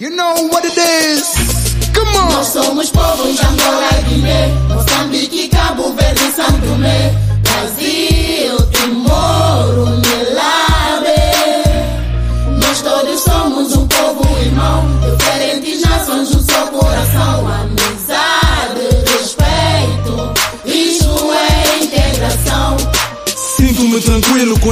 [0.00, 1.28] You know what it is.
[1.92, 2.32] Come on.
[2.32, 6.32] Nós somos povo de Angola Guiné, Moçambique, Cabo Verde e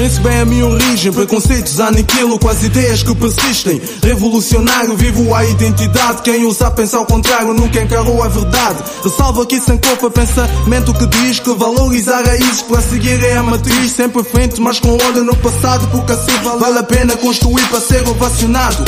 [0.09, 1.13] conheço bem a minha origem.
[1.13, 3.81] Preconceitos aniquilo com as ideias que persistem.
[4.03, 6.23] Revolucionário, vivo a identidade.
[6.23, 8.83] Quem usa pensa ao contrário, nunca encarou a verdade.
[9.05, 13.93] Ressalvo aqui sem culpa pensamento que diz que valorizar raízes para seguir é a matriz.
[13.93, 17.81] Sempre frente, mas com olho no passado, porque assim vale, vale a pena construir para
[17.81, 18.85] ser ovacionado.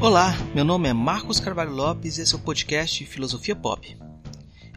[0.00, 3.96] Olá, meu nome é Marcos Carvalho Lopes e esse é o podcast Filosofia Pop.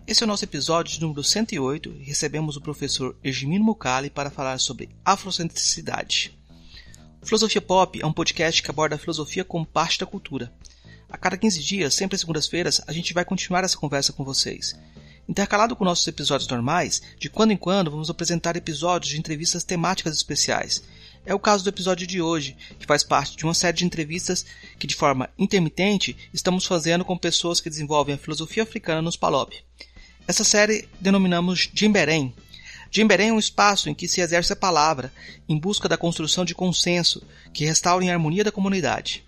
[0.05, 4.29] Esse é o nosso episódio de número 108 e recebemos o professor Egimino Mukali para
[4.29, 6.37] falar sobre afrocentricidade.
[7.23, 10.53] Filosofia Pop é um podcast que aborda a filosofia como parte da cultura.
[11.09, 14.75] A cada 15 dias, sempre às segundas-feiras, a gente vai continuar essa conversa com vocês.
[15.27, 20.15] Intercalado com nossos episódios normais, de quando em quando vamos apresentar episódios de entrevistas temáticas
[20.15, 20.83] especiais.
[21.25, 24.45] É o caso do episódio de hoje, que faz parte de uma série de entrevistas
[24.77, 29.53] que, de forma intermitente, estamos fazendo com pessoas que desenvolvem a filosofia africana nos Palop.
[30.27, 32.33] Essa série denominamos Jimberém.
[32.91, 35.11] Jimberém é um espaço em que se exerce a palavra,
[35.47, 39.23] em busca da construção de consenso que restaure a harmonia da comunidade.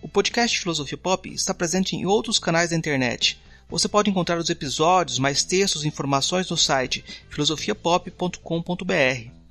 [0.00, 3.40] O podcast Filosofia Pop está presente em outros canais da internet.
[3.68, 9.41] Você pode encontrar os episódios, mais textos e informações no site filosofiapop.com.br.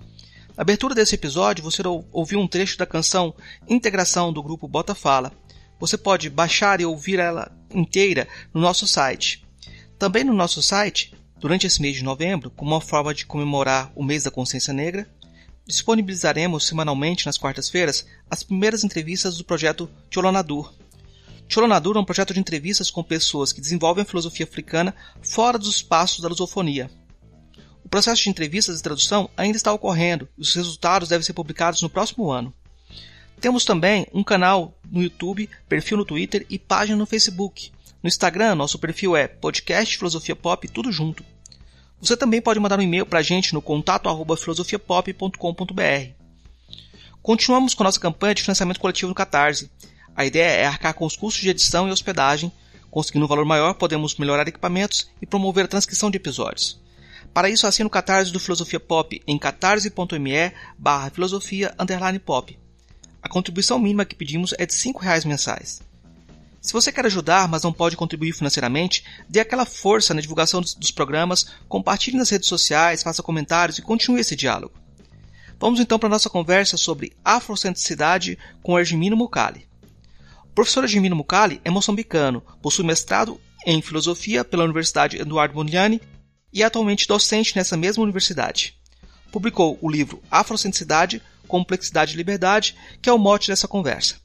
[0.61, 1.81] Abertura desse episódio, você
[2.11, 3.33] ouviu um trecho da canção
[3.67, 5.33] Integração do grupo Bota Fala.
[5.79, 9.43] Você pode baixar e ouvir ela inteira no nosso site.
[9.97, 14.03] Também no nosso site, durante esse mês de novembro, como uma forma de comemorar o
[14.03, 15.09] mês da consciência negra,
[15.65, 20.71] disponibilizaremos semanalmente nas quartas-feiras as primeiras entrevistas do projeto Cholonadur.
[21.49, 24.93] Cholonadur é um projeto de entrevistas com pessoas que desenvolvem a filosofia africana
[25.23, 26.87] fora dos espaços da lusofonia.
[27.91, 31.81] O processo de entrevistas e tradução ainda está ocorrendo e os resultados devem ser publicados
[31.81, 32.53] no próximo ano.
[33.41, 37.69] Temos também um canal no YouTube, perfil no Twitter e página no Facebook.
[38.01, 41.21] No Instagram, nosso perfil é podcast Filosofia Pop, tudo junto.
[41.99, 46.13] Você também pode mandar um e-mail para a gente no contato arroba filosofiapop.com.br.
[47.21, 49.69] Continuamos com nossa campanha de financiamento coletivo no Catarse.
[50.15, 52.53] A ideia é arcar com os custos de edição e hospedagem.
[52.89, 56.79] Conseguindo um valor maior, podemos melhorar equipamentos e promover a transcrição de episódios.
[57.33, 61.73] Para isso, assine o Catarse do Filosofia Pop em catarse.me barra filosofia
[62.25, 62.59] pop.
[63.21, 65.81] A contribuição mínima que pedimos é de R$ reais mensais.
[66.61, 70.91] Se você quer ajudar, mas não pode contribuir financeiramente, dê aquela força na divulgação dos,
[70.91, 74.73] programas, compartilhe nas redes sociais, faça comentários e continue esse diálogo.
[75.59, 79.67] Vamos então para a nossa conversa sobre afrocentricidade com Ergimino Mukali.
[80.43, 86.01] O professor Ergimino Mukali é moçambicano, possui mestrado em filosofia pela Universidade Eduardo Mondlane
[86.53, 88.75] e é atualmente docente nessa mesma universidade.
[89.31, 94.19] Publicou o livro Afrocentricidade, Complexidade e Liberdade, que é o mote dessa conversa.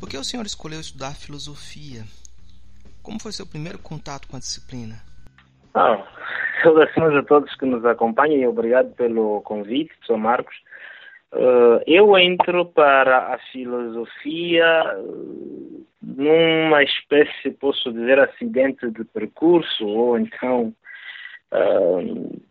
[0.00, 2.04] Por que o senhor escolheu estudar filosofia?
[3.02, 5.00] Como foi seu primeiro contato com a disciplina?
[5.74, 6.02] Ah,
[6.62, 10.54] saudações a todos que nos acompanham e obrigado pelo convite, sou Marcos.
[11.30, 20.18] Uh, eu entro para a filosofia uh, numa espécie, posso dizer, acidente de percurso, ou
[20.18, 20.74] então
[21.52, 22.42] uh,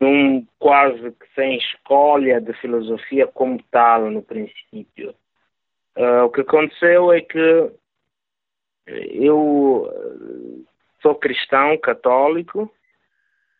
[0.00, 5.12] num quase que sem escolha de filosofia como tal no princípio.
[6.24, 7.72] o que aconteceu é que
[8.86, 10.64] eu
[11.02, 12.72] sou cristão católico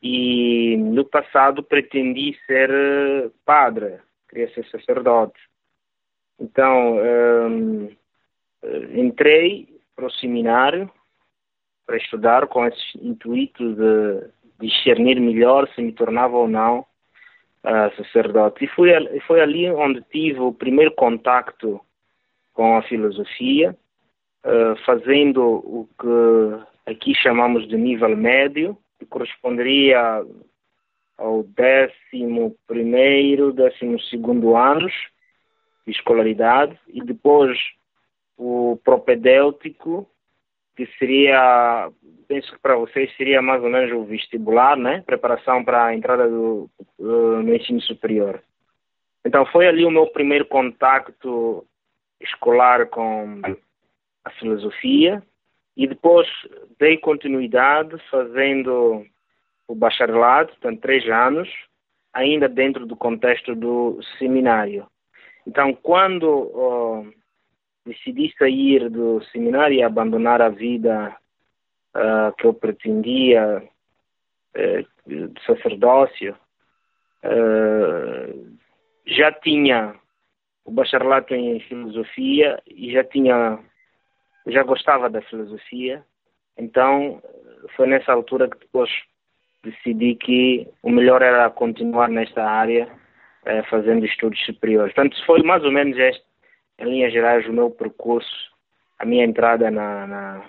[0.01, 5.41] e no passado pretendi ser padre queria ser sacerdote.
[6.39, 7.97] Então, um,
[8.95, 10.91] entrei para o seminário
[11.87, 14.29] para estudar com esse intuito de
[14.61, 16.81] discernir melhor se me tornava ou não
[17.65, 18.65] uh, sacerdote.
[18.65, 18.91] E foi,
[19.27, 21.81] foi ali onde tive o primeiro contacto
[22.53, 23.77] com a filosofia,
[24.45, 30.25] uh, fazendo o que aqui chamamos de nível médio, que corresponderia
[31.19, 34.93] ao décimo primeiro, décimo segundo anos
[35.85, 37.59] de escolaridade e depois
[38.37, 40.09] o propedêutico,
[40.77, 41.91] que seria,
[42.29, 45.03] penso que para vocês seria mais ou menos o vestibular, né?
[45.05, 48.41] Preparação para a entrada do, no ensino superior.
[49.25, 51.67] Então foi ali o meu primeiro contacto
[52.21, 53.41] escolar com
[54.25, 55.21] a filosofia
[55.77, 56.29] e depois
[56.79, 59.05] dei continuidade fazendo
[59.69, 61.49] o bacharelado, portanto, três anos,
[62.13, 64.87] ainda dentro do contexto do seminário.
[65.47, 67.13] Então, quando
[67.87, 71.17] decidi sair do seminário e abandonar a vida
[71.95, 73.63] uh, que eu pretendia
[74.57, 76.37] uh, de sacerdócio,
[77.25, 78.59] uh,
[79.07, 79.95] já tinha
[80.65, 83.59] o bacharelato em filosofia e já tinha
[84.47, 86.05] já gostava da filosofia
[86.59, 87.23] então
[87.75, 88.91] foi nessa altura que depois
[89.71, 92.89] decidi que o melhor era continuar nesta área
[93.47, 96.25] eh, fazendo estudos superiores portanto foi mais ou menos este
[96.79, 98.53] em linhas gerais o meu percurso
[98.99, 100.43] a minha entrada na, na,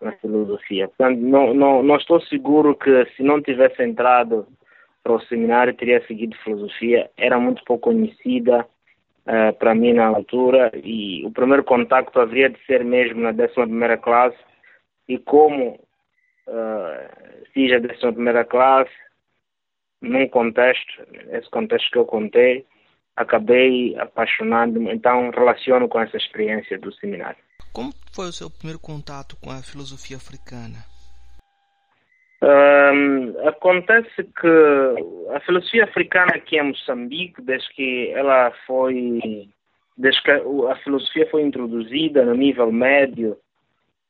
[0.00, 4.46] na filosofia portanto não, não, não estou seguro que se não tivesse entrado
[5.02, 7.10] para o seminário teria seguido filosofia.
[7.16, 8.66] Era muito pouco conhecida
[9.26, 13.52] uh, para mim na altura e o primeiro contacto haveria de ser mesmo na 11
[13.54, 14.38] primeira classe
[15.08, 15.78] e como
[16.50, 18.90] uh, fiz a 11 primeira classe
[20.00, 22.66] num contexto, esse contexto que eu contei,
[23.16, 27.38] acabei apaixonando-me, então relaciono com essa experiência do seminário.
[27.72, 30.78] Como foi o seu primeiro contato com a filosofia africana?
[32.42, 39.50] Um, acontece que a filosofia africana aqui em Moçambique, desde que ela foi,
[39.96, 43.36] desde que a filosofia foi introduzida no nível médio,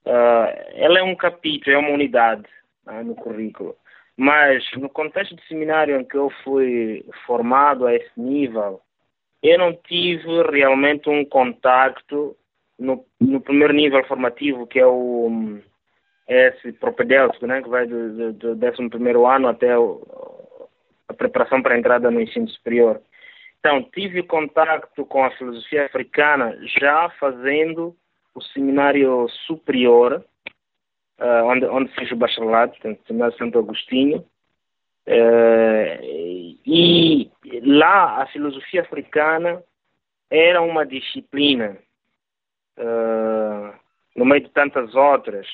[0.07, 2.47] uh, ela é um capítulo, é uma unidade
[2.87, 3.77] uh, no currículo.
[4.17, 8.81] Mas no contexto de seminário em que eu fui formado a esse nível,
[9.43, 12.37] eu não tive realmente um contacto
[12.79, 15.61] no, no primeiro nível formativo, que é o
[16.31, 18.81] esse propedêutico, né, que vai do, do, do 11
[19.27, 20.01] ano até o,
[21.09, 23.03] a preparação para a entrada no ensino superior.
[23.59, 27.97] Então, tive contato com a filosofia africana já fazendo
[28.35, 30.25] o seminário superior,
[31.19, 34.25] uh, onde, onde fiz o bacharelado, portanto, seminário Santo Agostinho.
[35.07, 37.31] Uh, e
[37.63, 39.63] lá a filosofia africana
[40.31, 41.77] era uma disciplina,
[42.79, 43.75] uh,
[44.15, 45.47] no meio de tantas outras,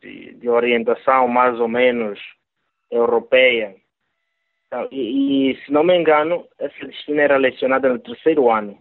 [0.00, 2.18] de, de orientação mais ou menos
[2.90, 3.74] europeia.
[4.66, 8.78] Então, e, e, se não me engano, essa disciplina era lecionada no terceiro ano.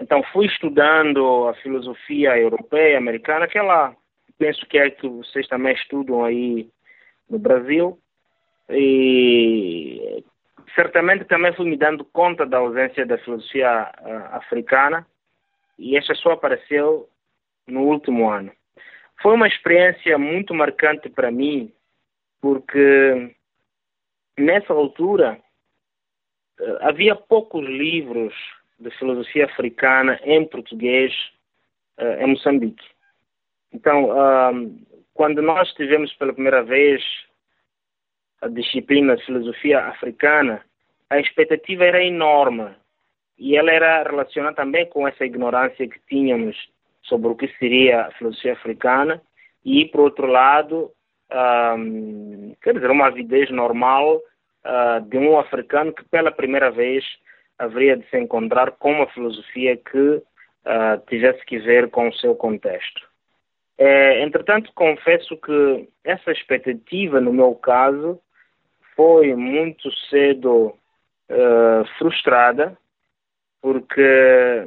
[0.00, 3.94] Então, fui estudando a filosofia europeia, americana, aquela,
[4.38, 6.68] penso que é que vocês também estudam aí
[7.28, 7.98] no Brasil.
[8.70, 10.22] E
[10.74, 15.06] certamente também fui me dando conta da ausência da filosofia uh, africana,
[15.78, 17.08] e esta só apareceu
[17.66, 18.52] no último ano.
[19.20, 21.72] Foi uma experiência muito marcante para mim,
[22.40, 23.34] porque
[24.36, 25.40] nessa altura
[26.60, 28.32] eh, havia poucos livros
[28.78, 31.12] de filosofia africana em português
[31.98, 32.84] uh, em Moçambique.
[33.72, 34.78] Então, uh,
[35.14, 37.02] quando nós tivemos pela primeira vez
[38.40, 40.64] a disciplina de filosofia africana,
[41.10, 42.68] a expectativa era enorme
[43.38, 46.56] e ela era relacionada também com essa ignorância que tínhamos
[47.02, 49.20] sobre o que seria a filosofia africana
[49.64, 50.90] e, por outro lado,
[51.30, 57.04] um, quer dizer, uma avidez normal uh, de um africano que pela primeira vez
[57.58, 60.22] haveria de se encontrar com uma filosofia que uh,
[61.08, 63.08] tivesse que ver com o seu contexto.
[63.76, 68.20] É, entretanto, confesso que essa expectativa, no meu caso,
[68.96, 70.74] foi muito cedo
[71.30, 72.76] uh, frustrada,
[73.62, 74.66] porque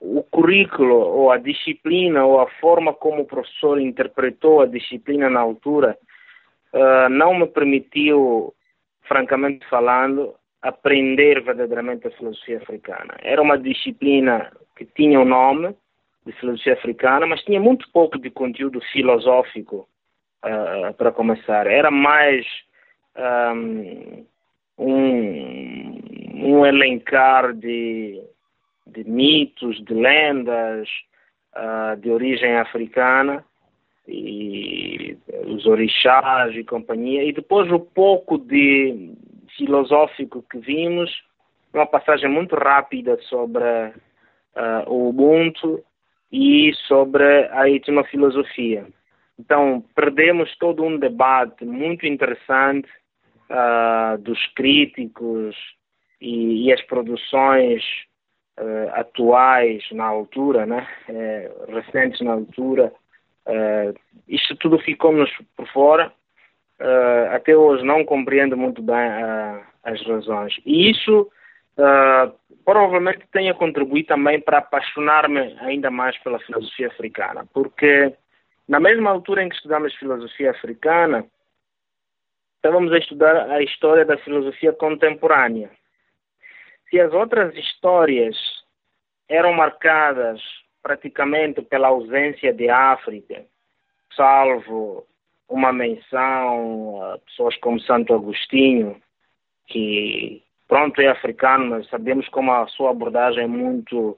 [0.00, 5.40] o currículo ou a disciplina ou a forma como o professor interpretou a disciplina na
[5.40, 5.98] altura
[6.72, 8.54] uh, não me permitiu,
[9.02, 13.16] francamente falando, aprender verdadeiramente a filosofia africana.
[13.22, 15.74] Era uma disciplina que tinha o um nome
[16.26, 19.88] de filosofia africana, mas tinha muito pouco de conteúdo filosófico
[20.44, 21.66] uh, para começar.
[21.66, 22.46] Era mais
[23.16, 24.26] um,
[24.78, 26.00] um,
[26.34, 28.22] um elencar de
[28.92, 30.88] de mitos, de lendas
[31.56, 33.44] uh, de origem africana
[34.08, 39.12] e os orixás e companhia e depois o pouco de
[39.56, 41.10] filosófico que vimos
[41.72, 45.82] uma passagem muito rápida sobre uh, o Ubuntu
[46.32, 48.86] e sobre a etnofilosofia.
[49.38, 52.88] Então, perdemos todo um debate muito interessante
[53.48, 55.56] uh, dos críticos
[56.20, 57.82] e, e as produções
[58.58, 60.86] uh, atuais na altura, né?
[61.08, 62.92] Uh, recentes na altura,
[64.28, 66.12] isto tudo ficou-nos por fora.
[67.32, 68.96] Até hoje não compreendo muito bem
[69.84, 70.54] as razões.
[70.64, 71.30] E isso
[71.76, 72.32] uh,
[72.64, 78.14] provavelmente tenha contribuído também para apaixonar-me ainda mais pela filosofia africana, porque
[78.68, 81.24] na mesma altura em que estudamos filosofia africana,
[82.56, 85.70] estávamos a estudar a história da filosofia contemporânea.
[86.88, 88.36] Se as outras histórias
[89.28, 90.40] eram marcadas
[90.82, 93.44] praticamente pela ausência de África,
[94.14, 95.06] salvo
[95.50, 98.96] uma menção a pessoas como Santo Agostinho,
[99.66, 104.16] que pronto é africano, mas sabemos como a sua abordagem é muito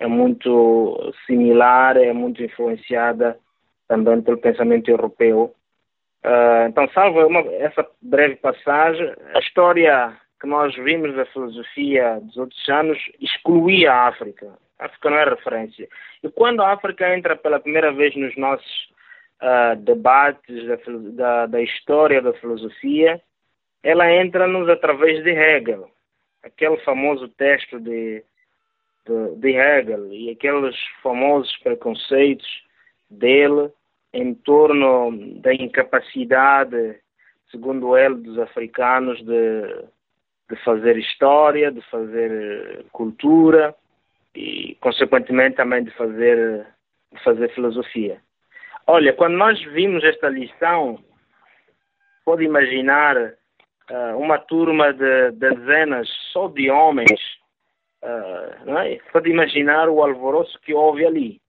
[0.00, 3.38] é muito similar, é muito influenciada
[3.86, 5.54] também pelo pensamento europeu.
[6.24, 12.36] Uh, então, salvo uma, essa breve passagem, a história que nós vimos da filosofia dos
[12.36, 14.52] outros anos excluía a África.
[14.78, 15.88] A África não é referência.
[16.22, 18.93] E quando a África entra pela primeira vez nos nossos
[19.44, 20.76] uh, debates da,
[21.12, 23.20] da, da, história da filosofia,
[23.82, 25.90] ela entra-nos através de Hegel,
[26.42, 28.24] aquele famoso texto de,
[29.06, 32.46] de, de Hegel e aqueles famosos preconceitos
[33.10, 33.70] dele
[34.12, 36.96] em torno da incapacidade,
[37.50, 39.84] segundo ele, dos africanos de,
[40.48, 43.74] de fazer história, de fazer cultura
[44.34, 46.66] e, consequentemente, também de fazer,
[47.12, 48.23] de fazer filosofia.
[48.86, 50.98] Olha, quando nós vimos esta lição,
[52.24, 57.20] pode imaginar uh, uma turma de, dezenas só de homens,
[58.02, 58.98] uh, é?
[59.10, 61.40] pode imaginar o alvoroço que houve ali.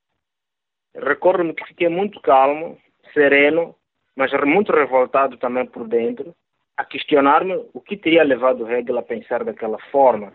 [0.96, 2.78] Recordo-me que fiquei muito calmo,
[3.14, 3.76] sereno,
[4.16, 6.34] mas muito revoltado também por dentro,
[6.78, 10.32] a questionar-me o que teria levado Hegel a pensar daquela forma.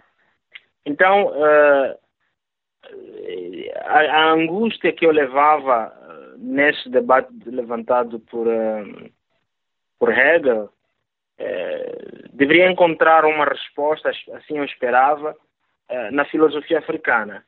[0.84, 1.98] Então, uh,
[3.84, 5.92] a, a, angústia que eu levava
[6.40, 9.10] nesse debate levantado por, uh,
[9.98, 10.64] por Hegel,
[11.38, 17.44] uh, deveria encontrar uma resposta, assim eu esperava, uh, na filosofia africana.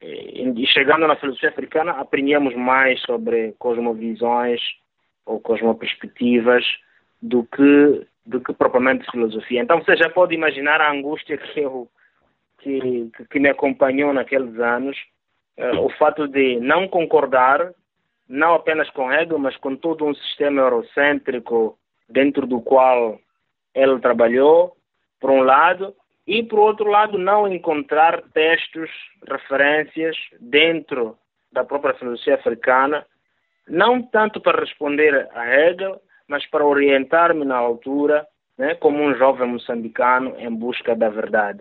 [0.00, 4.60] E, chegando na filosofia africana, aprendíamos mais sobre cosmovisões
[5.26, 6.64] ou cosmoperspectivas
[7.20, 9.60] do que, do que propriamente filosofia.
[9.60, 11.90] Então você já pode imaginar a angústia que, eu,
[12.60, 14.96] que, que me acompanhou naqueles anos,
[15.82, 17.74] o fato de não concordar
[18.28, 23.18] não apenas com Hegel, mas com todo um sistema eurocêntrico dentro do qual
[23.74, 24.76] ele trabalhou,
[25.20, 25.94] por um lado,
[26.26, 28.90] e por outro lado, não encontrar textos,
[29.26, 31.16] referências dentro
[31.50, 33.06] da própria filosofia africana,
[33.66, 38.26] não tanto para responder a Hegel, mas para orientar-me na altura,
[38.58, 41.60] né, como um jovem moçambicano em busca da verdade.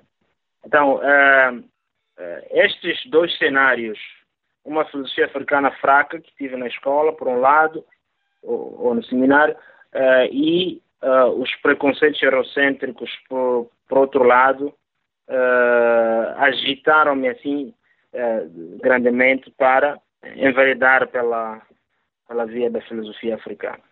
[0.66, 1.64] Então, uh, uh,
[2.52, 3.98] estes dois cenários
[4.68, 7.84] uma filosofia africana fraca que tive na escola, por um lado,
[8.44, 16.38] ou, ou no seminário, uh, e uh, os preconceitos eurocêntricos, por, por outro lado, uh,
[16.38, 17.74] agitaram-me assim
[18.82, 20.00] grandemente para
[20.38, 21.62] enveredar pela,
[22.28, 23.84] pela via da filosofia africana.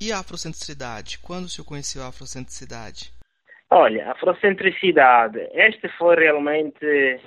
[0.00, 1.18] E a afrocentricidade?
[1.18, 3.12] Quando senhor conheceu a afrocentricidade?
[3.68, 7.20] Olha, a afrocentricidade, este foi realmente,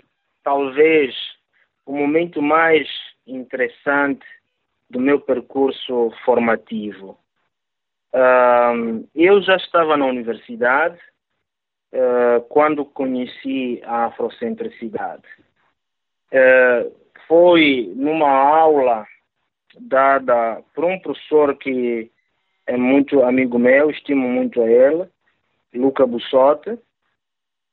[0.43, 1.13] talvez,
[1.87, 2.87] o momento mais
[3.25, 4.25] interessante
[4.89, 7.17] do meu percurso formativo.
[9.15, 10.99] Eu já estava na universidade
[11.93, 15.27] uh, quando conheci a afrocentricidade.
[16.31, 16.93] Uh,
[17.27, 19.05] foi numa aula
[19.79, 22.11] dada por um professor que
[22.65, 25.07] é muito amigo meu, estimo muito a ele,
[25.73, 26.77] Luca Bussotti.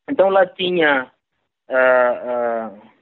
[0.08, 1.10] Então lá tinha
[1.68, 2.93] uh,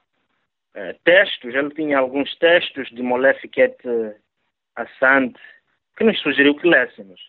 [0.75, 3.77] eh, textos, ele tinha alguns textos de Molefiquet
[4.75, 5.41] Assante
[5.97, 7.21] que nos sugeriu que lêssemos.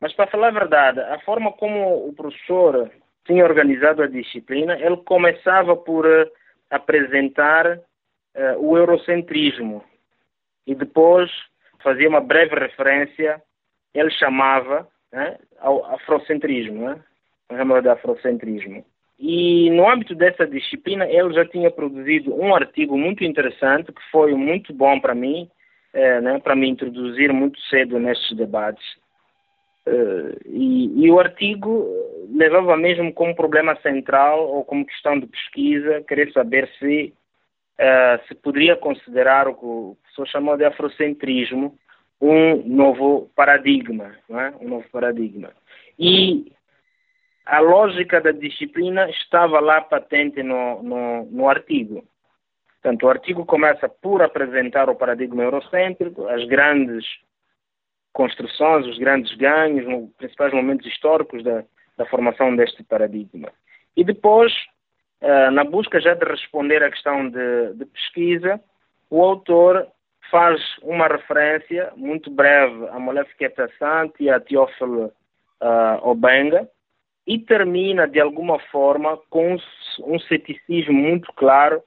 [0.00, 2.90] Mas, para falar a verdade, a forma como o professor
[3.24, 6.30] tinha organizado a disciplina, ele começava por uh,
[6.70, 7.80] apresentar
[8.58, 9.82] o eurocentrismo
[10.66, 11.30] e depois
[11.82, 13.40] fazia uma breve referência,
[13.94, 17.00] ele chamava né, ao afrocentrismo, né?
[17.48, 18.84] chamava de afrocentrismo.
[19.18, 24.34] E no âmbito dessa disciplina, ele já tinha produzido um artigo muito interessante, que foi
[24.34, 25.48] muito bom para mim,
[25.92, 28.84] é, né, para me introduzir muito cedo nestes debates.
[29.86, 31.86] Uh, e, e, o artigo
[32.34, 37.14] levava mesmo como problema central ou como questão de pesquisa, querer saber se
[37.78, 41.78] uh, se poderia considerar o que o professor chamou de afrocentrismo
[42.20, 44.52] um novo paradigma, é?
[44.60, 45.50] um novo paradigma.
[45.98, 46.52] E
[47.46, 52.04] a lógica da disciplina estava lá patente no, no, no artigo.
[52.82, 57.04] Portanto, o artigo começa por apresentar o paradigma eurocêntrico, as grandes
[58.12, 61.64] construções, os grandes ganhos, os principais momentos históricos da,
[61.96, 63.48] da formação deste paradigma.
[63.96, 64.52] E depois
[65.20, 68.60] uh, na busca já de responder à questão de, de, pesquisa,
[69.08, 69.86] o autor
[70.30, 75.12] faz uma referência muito breve a Molefiqueta Santi e a Teófilo
[75.60, 76.68] uh, Obenga
[77.26, 79.56] e termina, de alguma forma, com
[80.04, 81.82] um ceticismo muito claro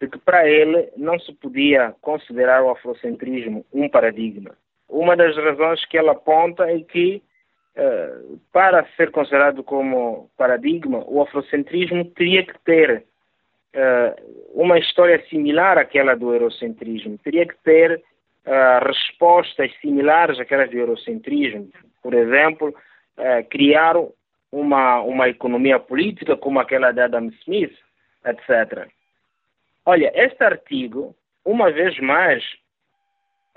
[0.00, 4.52] de que para ele não se podia considerar o afrocentrismo um paradigma.
[4.88, 7.22] Uma das razões que ele aponta é que,
[7.76, 13.04] uh, para ser considerado como paradigma, o afrocentrismo teria que ter
[13.74, 17.96] uh, uma história similar àquela do eurocentrismo, teria que ter
[18.46, 21.68] uh, respostas similares àquelas do eurocentrismo.
[22.02, 22.74] Por exemplo,
[23.48, 23.96] criar
[24.60, 27.76] uma, uma economia política como aquela de Adam Smith,
[28.24, 28.88] etc.
[29.84, 32.42] Olha, este artigo, uma vez mais,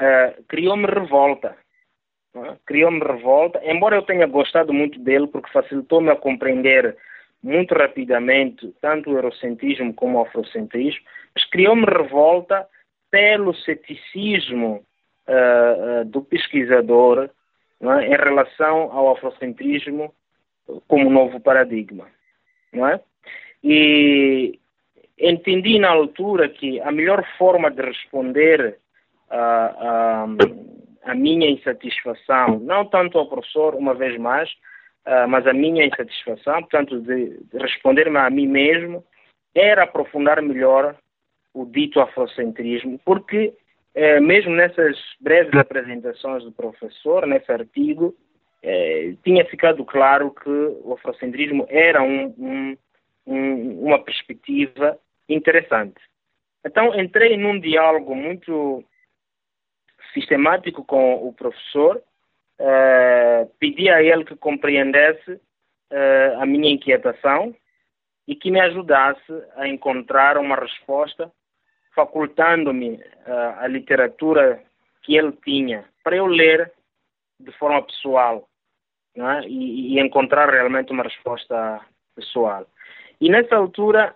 [0.01, 1.55] uh, criou-me revolta.
[2.35, 2.57] É?
[2.65, 6.97] Criou-me revolta, embora eu tenha gostado muito dele, porque facilitou-me a compreender
[7.41, 12.67] muito rapidamente tanto o eurocentrismo como o afrocentrismo, mas criou-me revolta
[13.11, 14.83] pelo ceticismo
[15.27, 17.29] uh, uh, do pesquisador
[17.79, 18.07] é?
[18.07, 20.13] em relação ao afrocentrismo
[20.87, 22.07] como novo paradigma.
[22.73, 22.99] Não é?
[23.63, 24.59] E
[25.19, 28.77] entendi na altura que a melhor forma de responder
[29.29, 30.27] a, a,
[31.11, 34.49] a minha insatisfação, não tanto ao professor, uma vez mais,
[35.05, 39.03] uh, mas a minha insatisfação, portanto, de, de responder-me a mim mesmo,
[39.55, 40.95] era aprofundar melhor
[41.53, 43.53] o dito afrocentrismo, porque
[43.95, 48.13] eh, mesmo nessas breves apresentações do professor, nesse artigo,
[48.63, 52.77] eh, tinha ficado claro que o afrocentrismo era um, um,
[53.25, 54.97] um, uma perspectiva
[55.29, 56.01] interessante.
[56.65, 58.83] Então entrei num diálogo muito
[60.13, 62.01] sistemático com o professor,
[62.59, 67.55] uh, pedi a ele que compreendesse uh, a minha inquietação
[68.27, 71.31] e que me ajudasse a encontrar uma resposta,
[71.95, 72.99] facultando-me
[73.57, 74.61] a literatura
[75.01, 76.71] que ele tinha para eu ler
[77.39, 78.46] de forma pessoal
[79.17, 79.47] é?
[79.47, 81.81] e, e, encontrar realmente uma resposta
[82.15, 82.65] pessoal.
[83.19, 84.13] E nessa altura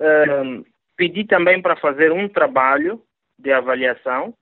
[0.00, 0.64] uh,
[0.96, 3.00] pedi também para fazer um trabalho
[3.38, 4.34] de avaliação,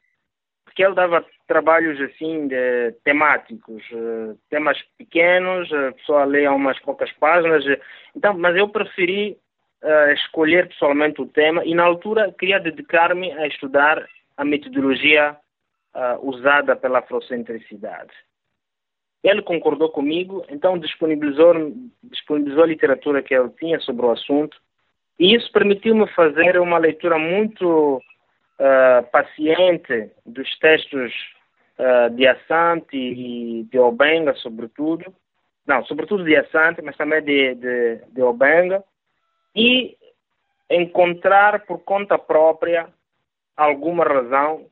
[0.65, 7.13] porque ele dava trabalhos assim de, temáticos, uh, temas pequenos, a pessoa lê umas poucas
[7.13, 7.65] páginas,
[8.17, 9.37] então, mas eu preferi
[9.83, 15.37] uh, escolher pessoalmente o tema e na altura queria dedicar-me a estudar a metodologia
[16.23, 18.13] usada pela afrocentricidade.
[19.23, 21.73] Ele concordou comigo, então disponibilizou,
[22.05, 24.57] disponibilizou a literatura que ele tinha sobre o assunto
[25.21, 31.13] e isso permitiu-me fazer uma leitura muito uh, paciente dos textos
[31.79, 35.15] uh, de Assante e de Obenga, sobretudo.
[35.67, 38.83] Não, sobretudo de Assante, mas também de, de, de Obenga.
[39.55, 39.95] E
[40.71, 42.89] encontrar por conta própria
[43.55, 44.69] alguma razão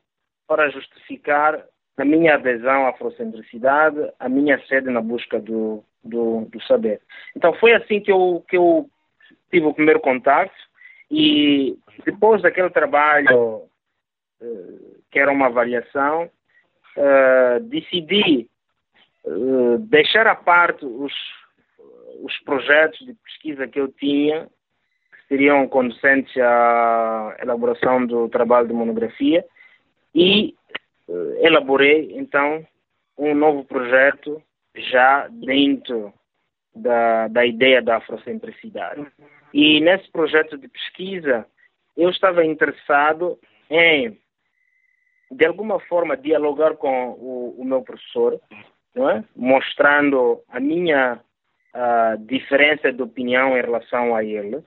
[0.47, 1.63] para justificar
[2.01, 7.01] a minha adesão à afrocentricidade, a minha sede na busca do, do, do saber.
[7.35, 8.89] Então foi assim que eu, que eu
[9.51, 10.53] tive o primeiro contato
[11.11, 13.63] e depois daquele trabalho
[14.41, 16.29] uh, que era uma avaliação,
[16.97, 18.47] uh, decidi
[19.25, 21.13] uh, deixar à parte os,
[22.21, 24.47] os projetos de pesquisa que eu tinha,
[25.11, 29.43] que seriam conducentes à elaboração do trabalho de monografia,
[30.13, 30.55] e
[31.39, 32.65] elaborei então
[33.17, 34.41] um novo projeto
[34.75, 36.13] já dentro
[36.75, 39.05] da, da ideia da afrocentricidade.
[39.53, 41.45] E nesse projeto de pesquisa,
[41.97, 43.37] eu estava interessado
[43.69, 44.17] em,
[45.31, 48.39] de alguma forma, dialogar com o, o meu professor,
[48.95, 49.23] é?
[49.35, 51.19] mostrando a minha
[51.73, 54.63] a diferença de opinião em relação a ele.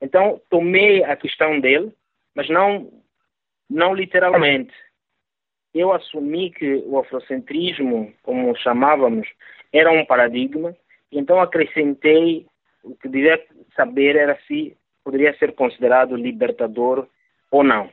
[0.00, 1.92] Então, tomei a questão dele,
[2.34, 2.90] mas não,
[3.68, 4.72] não literalmente.
[5.76, 9.28] Eu assumi que o afrocentrismo, como chamávamos,
[9.70, 10.74] era um paradigma,
[11.12, 12.46] então acrescentei
[12.82, 13.38] o que devia
[13.74, 17.06] saber era se poderia ser considerado libertador
[17.50, 17.90] ou não.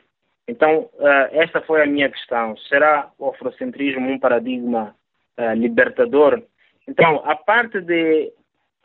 [0.48, 2.56] Então, uh, essa foi a minha questão.
[2.70, 4.96] Será o afrocentrismo um paradigma
[5.38, 6.42] uh, libertador?
[6.88, 8.32] Então, a parte de,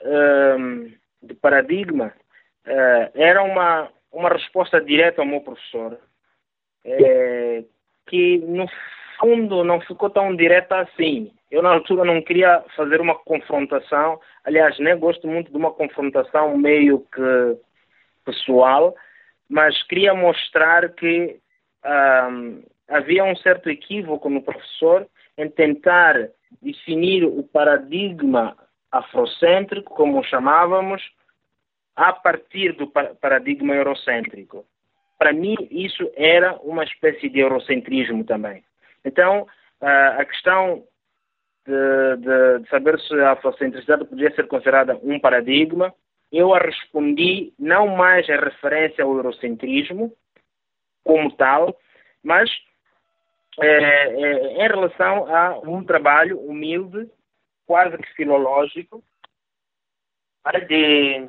[0.02, 2.12] uh, de paradigma
[3.14, 5.98] era uma, uma resposta direta ao meu professor,
[8.08, 8.66] que no
[9.20, 11.30] fundo não ficou tão direta assim.
[11.50, 14.20] Eu, na altura, não queria fazer uma confrontação.
[14.44, 17.56] Aliás, nem gosto muito de uma confrontação meio que
[18.24, 18.94] pessoal,
[19.48, 21.38] mas queria mostrar que
[22.30, 25.06] um, havia um certo equívoco no professor
[25.38, 26.28] em tentar
[26.60, 28.56] definir o paradigma
[28.90, 31.02] afrocêntrico, como o chamávamos,
[31.96, 34.64] a partir do paradigma eurocêntrico.
[35.18, 38.62] Para mim, isso era uma espécie de eurocentrismo também.
[39.04, 39.46] Então,
[39.80, 40.84] a questão
[41.66, 45.92] de, de, de saber se a afrocentricidade podia ser considerada um paradigma,
[46.30, 50.12] eu a respondi não mais em referência ao eurocentrismo
[51.02, 51.76] como tal,
[52.22, 52.50] mas
[53.60, 57.10] é, é, em relação a um trabalho humilde,
[57.66, 59.02] quase que filológico,
[60.66, 61.28] de,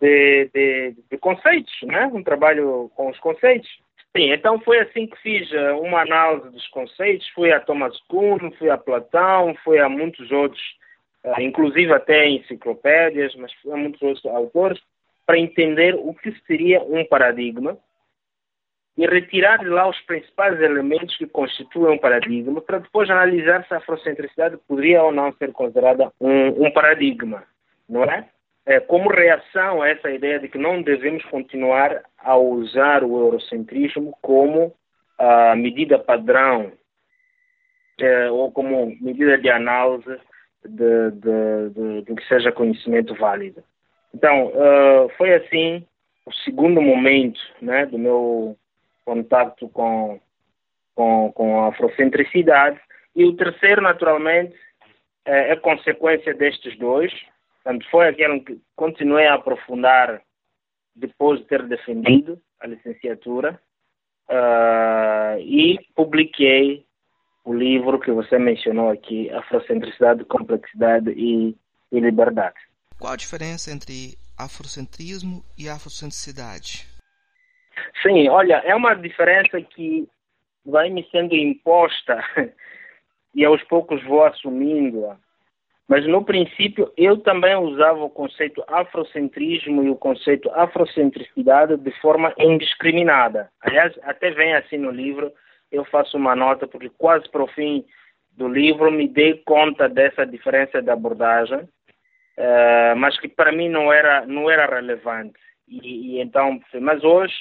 [0.00, 2.10] de, de, de conceitos, né?
[2.12, 3.68] um trabalho com os conceitos.
[4.16, 8.50] Sim, então foi assim que fiz eh, uma análise dos conceitos, fui a Thomas Kuhn,
[8.58, 10.62] fui a Platão, fui a muitos outros,
[11.24, 14.80] eh, inclusive até enciclopédias, mas fui a muitos outros autores,
[15.26, 17.76] para entender o que seria um paradigma
[18.96, 23.74] e retirar de lá os principais elementos que constituem um paradigma, para depois analisar se
[23.74, 27.42] a afrocentricidade poderia ou não ser considerada um, um paradigma,
[27.88, 28.28] não é?
[28.66, 28.80] É?
[28.80, 34.74] Como reação a essa ideia de que não devemos continuar a usar o eurocentrismo como
[35.18, 36.72] a medida padrão
[38.00, 40.18] é, ou como medida de análise
[40.64, 43.62] de, de, de, de, que seja conhecimento válido.
[44.14, 45.86] Então, uh, foi assim
[46.24, 48.56] o segundo momento né, do meu
[49.04, 50.18] contato com,
[50.94, 52.80] com, com a afrocentricidade.
[53.14, 54.56] E o terceiro, naturalmente,
[55.24, 57.12] é, é consequência destes dois.
[57.64, 60.22] Portanto, foi aquele que continuei a aprofundar
[60.94, 63.58] depois de ter defendido a licenciatura
[64.28, 66.84] uh, e publiquei
[67.42, 71.56] o livro que você mencionou aqui, Afrocentricidade, Complexidade e,
[71.90, 72.56] e Liberdade.
[72.98, 76.86] Qual a diferença entre afrocentrismo e afrocentricidade?
[78.02, 80.06] Sim, olha, é uma diferença que
[80.64, 82.22] vai me sendo imposta
[83.34, 85.18] e aos poucos vou assumindo-a.
[85.88, 92.32] Mas no princípio eu também usava o conceito afrocentrismo e o conceito afrocentricidade de forma
[92.38, 93.50] indiscriminada.
[93.60, 95.30] Aliás, até vem assim no livro,
[95.70, 97.84] eu faço uma nota porque quase para o fim
[98.32, 103.92] do livro me dei conta dessa diferença de abordagem, uh, mas que para mim não
[103.92, 105.38] era não era relevante.
[105.68, 107.34] E, e então, mas hoje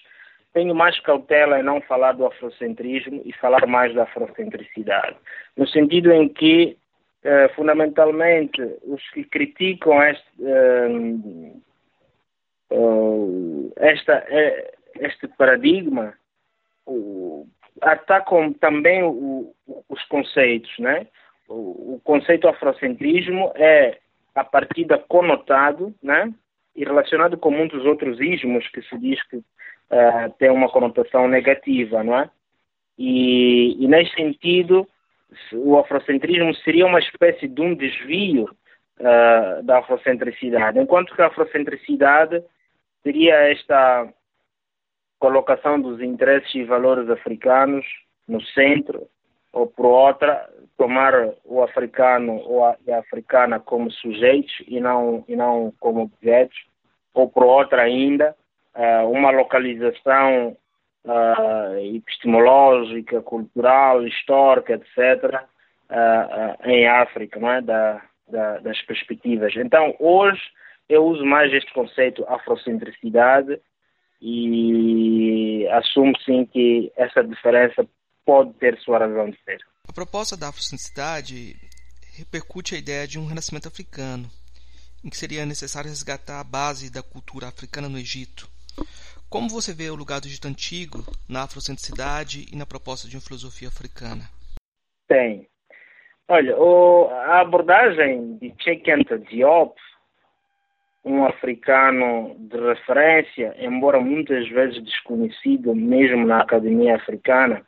[0.54, 5.18] tenho mais cautela em não falar do afrocentrismo e falar mais da afrocentricidade,
[5.58, 6.78] no sentido em que,
[7.24, 10.90] eh, fundamentalmente, os que criticam este, eh,
[13.78, 16.14] esta, eh, este paradigma
[17.82, 19.54] atacam também o,
[19.88, 21.08] os conceitos, né?
[21.48, 24.00] O, o conceito afrocentrismo é
[24.36, 26.34] a partida conotado, né?
[26.76, 32.04] E relacionado com muitos outros ismos que se diz que uh, tem uma conotação negativa,
[32.04, 32.30] não é?
[32.98, 34.88] E, e nesse sentido,
[35.54, 38.50] o afrocentrismo seria uma espécie de um desvio
[39.00, 42.44] uh, da afrocentricidade, enquanto que a afrocentricidade
[43.04, 44.08] seria esta
[45.20, 47.86] colocação dos interesses e valores africanos
[48.28, 49.08] no centro,
[49.52, 51.14] ou por outra, tomar
[51.46, 56.58] o africano ou a, a africana como sujeitos e não, e não como objetos,
[57.14, 58.36] ou por outra ainda,
[58.76, 60.58] uh, uma localização
[61.06, 65.44] uh, epistemológica, cultural, histórica, etc., uh,
[65.90, 67.62] eh, em África, não é?
[67.62, 69.54] Da, da, das perspectivas.
[69.56, 70.42] Então, hoje,
[70.90, 73.60] eu uso mais este conceito afrocentricidade
[74.22, 77.86] e assumo sim que essa diferença
[78.26, 79.60] pode ter sua razão de ser.
[79.88, 81.56] A proposta da afrocentricidade
[82.18, 84.30] repercute a ideia de um renascimento africano,
[85.04, 88.48] em que seria necessário resgatar a base da cultura africana no Egito,
[89.34, 93.22] como você vê o lugar do Egito Antigo na afrocentricidade e na proposta de uma
[93.24, 94.30] filosofia africana?
[95.08, 95.48] Tem.
[96.28, 98.84] Olha, o, a abordagem de Cheikh
[99.32, 99.74] Diop,
[101.04, 107.66] um africano de referência, embora muitas vezes desconhecido mesmo na academia africana,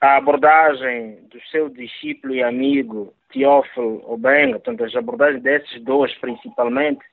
[0.00, 7.04] a abordagem do seu discípulo e amigo Teófilo Obenga, portanto, as abordagens desses dois principalmente,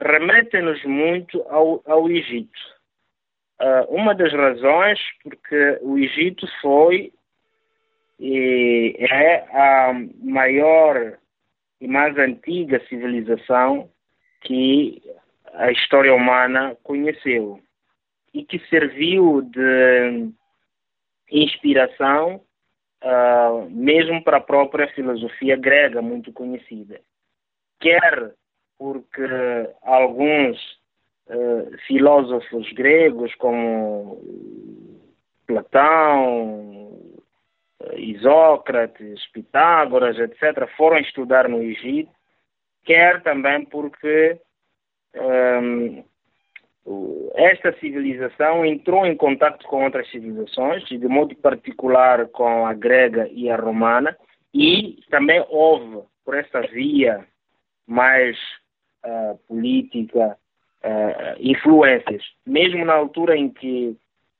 [0.00, 2.79] remetem-nos muito ao, ao Egito.
[3.60, 7.12] Uh, uma das razões porque o Egito foi
[8.18, 9.92] e é a
[10.22, 11.18] maior
[11.78, 13.90] e mais antiga civilização
[14.40, 15.02] que
[15.52, 17.60] a história humana conheceu
[18.32, 20.30] e que serviu de
[21.30, 22.40] inspiração
[23.04, 27.00] uh, mesmo para a própria filosofia grega muito conhecida.
[27.78, 28.34] Quer
[28.78, 29.22] porque
[29.82, 30.79] alguns
[31.30, 34.20] uh, filósofos gregos, como
[35.46, 36.98] Platão,
[37.82, 42.12] eh, Isócrates, Pitágoras, etc., foram estudar no Egito,
[42.84, 44.38] quer também porque
[45.16, 46.04] um, ehm,
[47.34, 53.50] esta civilização entrou em contato com outras civilizações, de modo particular com a grega e
[53.50, 54.16] a romana,
[54.54, 57.26] e também houve, por essa via
[57.86, 58.36] mais
[59.04, 60.36] uh, política,
[60.84, 62.22] uh, influências.
[62.46, 63.96] Mesmo na altura em que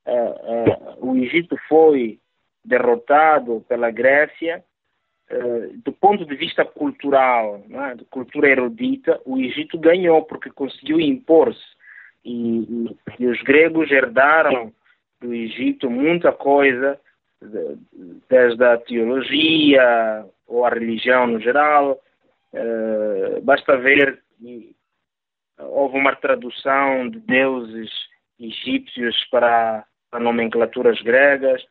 [0.06, 2.18] uh, o Egito foi
[2.64, 4.62] derrotado pela Grécia,
[5.84, 11.62] do ponto de vista cultural, né, de cultura erudita, o Egito ganhou porque conseguiu impor-se
[12.24, 14.72] e, e, e os gregos herdaram
[15.20, 16.98] do Egito muita coisa,
[18.28, 22.00] desde a teologia ou a religião no geral.
[22.52, 24.22] Uh, basta ver
[25.68, 27.90] houve uma tradução de deuses
[28.38, 31.62] egípcios para, para nomenclaturas gregas,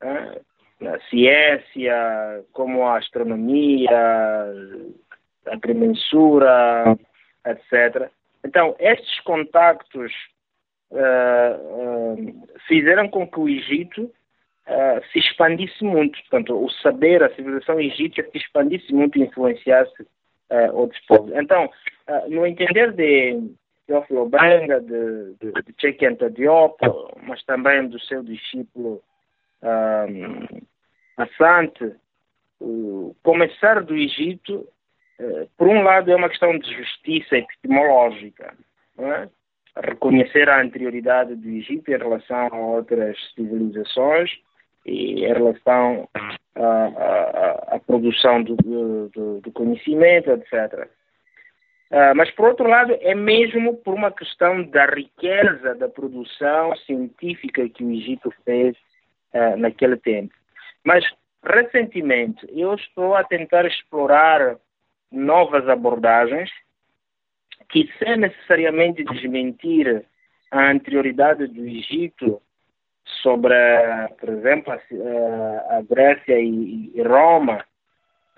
[0.00, 6.96] a ciência, como a astronomia, a agrimensura,
[7.46, 8.10] etc.
[8.44, 10.12] Então, estes contactos
[10.90, 16.18] uh, uh, fizeram com que o Egito uh, se expandisse muito.
[16.20, 20.06] Portanto, o saber, a civilização egípcia se expandisse muito e influenciasse
[20.72, 21.30] outros povos.
[21.34, 21.68] Então,
[22.28, 23.52] no entender de
[23.86, 26.76] Teófilo Benga, de, de, de Diop,
[27.22, 29.02] mas também do seu discípulo
[29.62, 30.60] um,
[31.16, 31.94] Assante,
[32.60, 34.66] o começar do Egito
[35.18, 38.54] eh, por um lado, é uma questão de justiça epistemológica,
[38.98, 39.28] é?
[39.84, 44.30] reconhecer a anterioridade do Egito em relação a outras civilizações
[44.86, 46.08] e em relação
[46.54, 50.88] à, produção do, do, do, conhecimento, etc.
[51.90, 57.68] Ah, mas, por outro lado, é mesmo por uma questão da riqueza da produção científica
[57.68, 58.76] que o Egito fez
[59.32, 60.34] uh, naquele tempo.
[60.84, 61.04] Mas,
[61.42, 64.56] recentemente, eu estou a tentar explorar
[65.10, 66.50] novas abordagens
[67.70, 70.04] que, sem necessariamente desmentir
[70.50, 72.42] a anterioridade do Egito
[73.22, 73.54] sobre,
[74.20, 77.64] por exemplo, a, a Grécia e, e Roma,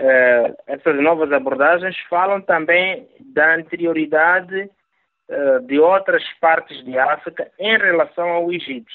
[0.00, 4.70] uh, essas novas abordagens falam também da anterioridade
[5.28, 8.92] uh, de outras partes de África em relação ao Egito.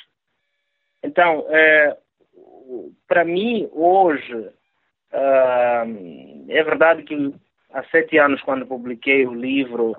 [1.04, 4.50] Então, uh, para mim, hoje,
[6.50, 7.34] é verdade que
[7.72, 9.96] há sete anos, quando publiquei o livro,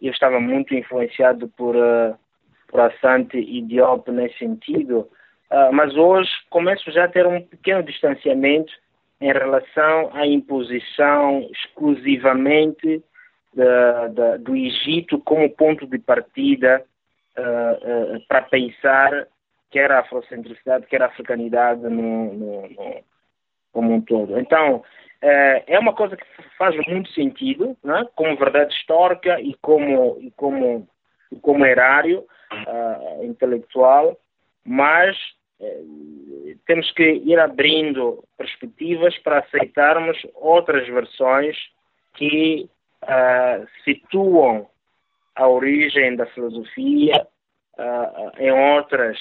[0.00, 2.16] eu estava muito influenciado por, uh,
[2.68, 5.08] por Assante e Diop nesse sentido,
[5.50, 8.72] uh, mas hoje começo já a ter um pequeno distanciamento
[9.20, 13.02] em relação à imposição exclusivamente
[13.56, 16.84] da, da, do Egito como ponto de partida
[17.38, 19.26] uh, para pensar
[19.70, 23.04] quer a afrocentricidade, quer a africanidade no, no, no,
[23.72, 24.38] como um todo.
[24.38, 24.82] Então,
[25.20, 26.24] é, é uma coisa que
[26.56, 28.06] faz muito sentido, né?
[28.14, 30.88] como verdade histórica e como, e como,
[31.32, 34.16] e como erário uh, intelectual,
[34.64, 35.16] mas
[35.60, 41.56] uh, temos que ir abrindo perspectivas para aceitarmos outras versões
[42.14, 42.68] que
[43.06, 44.68] uh, situam
[45.34, 47.26] a origem da filosofia
[48.38, 49.18] em outras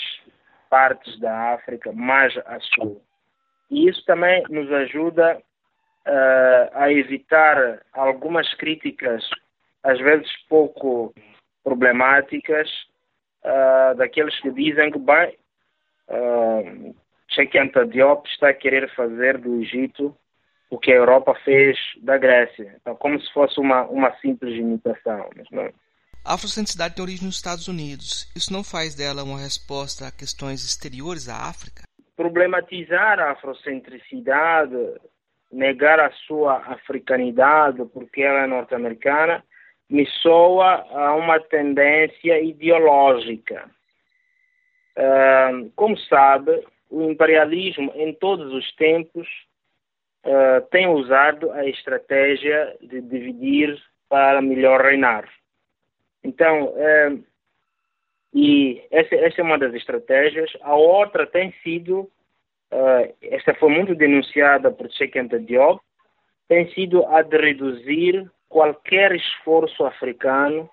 [0.69, 3.02] partes da África, mais a sul.
[3.69, 9.28] E isso também nos ajuda uh, a evitar algumas críticas,
[9.84, 11.13] às vezes pouco
[11.63, 12.69] problemáticas,
[13.43, 15.38] uh, daqueles que dizem que, bem,
[16.10, 16.95] uh,
[17.60, 20.15] Anta Diop está a querer fazer do Egito
[20.69, 22.75] o que a Europa fez da Grécia.
[22.82, 25.30] Então, como se fosse uma, uma simples imitação.
[25.36, 25.69] Mas não.
[26.23, 28.32] A afrocentricidade tem origem nos Estados Unidos.
[28.36, 31.84] Isso não faz dela uma resposta a questões exteriores à África?
[32.15, 34.75] Problematizar a afrocentricidade
[35.56, 39.43] negar a sua africanidade porque ela é norte-americana,
[39.89, 43.69] me soa a uma tendência ideológica.
[45.75, 49.28] Como sabe, o imperialismo em todos os tempos
[50.25, 55.29] uh, tem usado a estratégia de dividir para melhor reinar.
[56.23, 57.23] Então, uh,
[58.33, 60.51] e essa, essa, é uma das estratégias.
[60.61, 62.09] A outra tem sido
[62.71, 65.81] uh, esta foi muito denunciada por Cheikh Anta Diop,
[66.47, 70.69] tem sido a de reduzir qualquer esforço africano,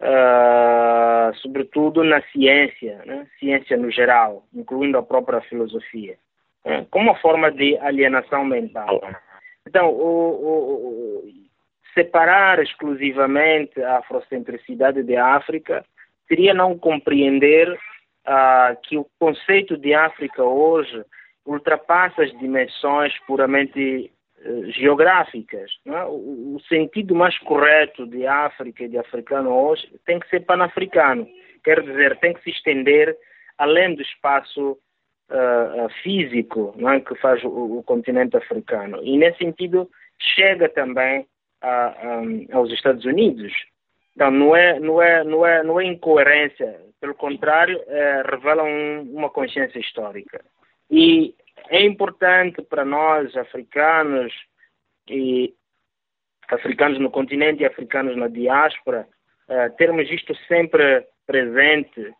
[0.00, 3.26] uh, sobretudo na ciência, né?
[3.38, 6.16] ciência no geral, incluindo a própria filosofia?
[6.90, 9.00] Como uma forma de alienação mental.
[9.66, 11.32] Então, o, o,
[11.94, 15.84] separar exclusivamente a afrocentricidade da África
[16.28, 21.04] seria não compreender uh, que o conceito de África hoje
[21.46, 24.10] ultrapassa as dimensões puramente
[24.44, 25.70] uh, geográficas.
[25.86, 26.04] É?
[26.04, 31.28] O, o, sentido mais correto de África e de africano hoje tem que ser panafricano.
[31.62, 33.16] quer dizer, tem que se estender
[33.56, 34.76] além do espaço
[35.30, 39.00] uh, físico não é, que faz o, o, continente africano.
[39.02, 41.26] E, nesse sentido, chega também
[41.60, 43.52] a, um, aos Estados Unidos.
[44.14, 49.02] Então, não é, não é, não é, não é incoerência, pelo contrário, é, revela um,
[49.12, 50.44] uma consciência histórica.
[50.90, 51.34] E
[51.68, 54.32] é importante para nós, africanos,
[55.08, 55.54] e
[56.48, 59.06] africanos no continente e africanos na diáspora,
[59.48, 62.12] uh, termos isto sempre presente,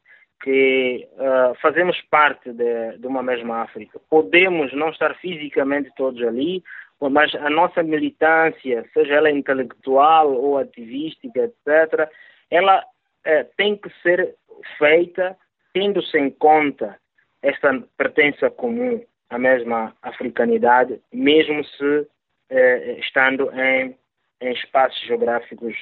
[0.44, 3.98] que uh, fazemos parte de, de, uma mesma África.
[4.11, 6.62] Podemos não estar fisicamente todos ali,
[7.00, 12.11] mas a nossa militância, seja ela intelectual ou ativística, etc.,
[12.50, 14.35] ela uh, tem que ser
[14.76, 15.35] feita
[15.72, 16.98] tendo-se em conta
[17.42, 22.07] esta pertença comum à mesma africanidade, mesmo se
[22.48, 23.96] eh, estando em,
[24.40, 25.74] em, espaços geográficos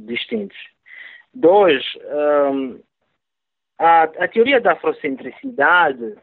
[0.00, 0.58] distintos.
[1.32, 1.84] Dois,
[2.52, 2.80] um,
[3.78, 6.16] a, a, teoria da afrocentricidade,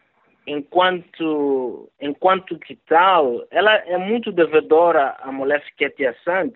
[0.45, 6.53] enquanto, enquanto que tal, ela é muito devedora a Molefe Ketia Sant.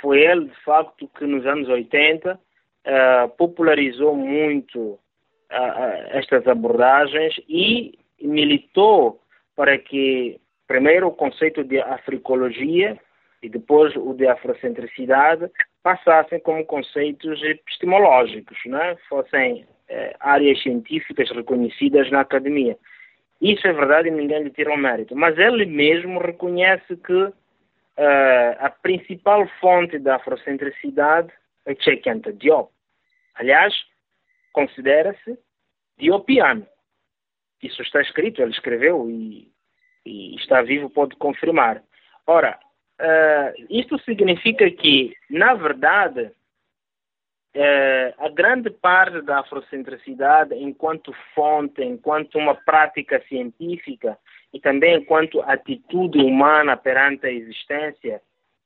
[0.00, 2.38] Foi ele, de facto, que nos anos 80 uh,
[2.84, 5.00] eh, popularizou muito uh,
[6.10, 9.20] estas abordagens e militou
[9.56, 12.96] para que, primeiro, o conceito de africologia
[13.42, 15.50] e depois o de afrocentricidade
[15.82, 18.96] passassem como conceitos epistemológicos, né?
[19.08, 19.66] fossem
[20.20, 22.76] áreas científicas reconhecidas na academia.
[23.40, 25.14] Isso é verdade e ninguém lhe tira o mérito.
[25.14, 27.34] Mas ele mesmo reconhece que uh,
[28.58, 31.32] a principal fonte da afrocentricidade
[31.66, 32.70] é Cheikh Anta Diop.
[33.34, 33.74] Aliás,
[34.52, 35.38] considera-se
[35.96, 36.66] diopiano.
[37.62, 39.50] Isso está escrito, ele escreveu e,
[40.04, 41.82] e está vivo, pode confirmar.
[42.26, 42.58] Ora,
[43.00, 46.32] uh, isto significa que, na verdade,
[47.56, 54.18] uh, a grande parte da afrocentricidade, enquanto fonte, enquanto uma prática científica
[54.52, 58.22] e também enquanto atitude humana perante a existência,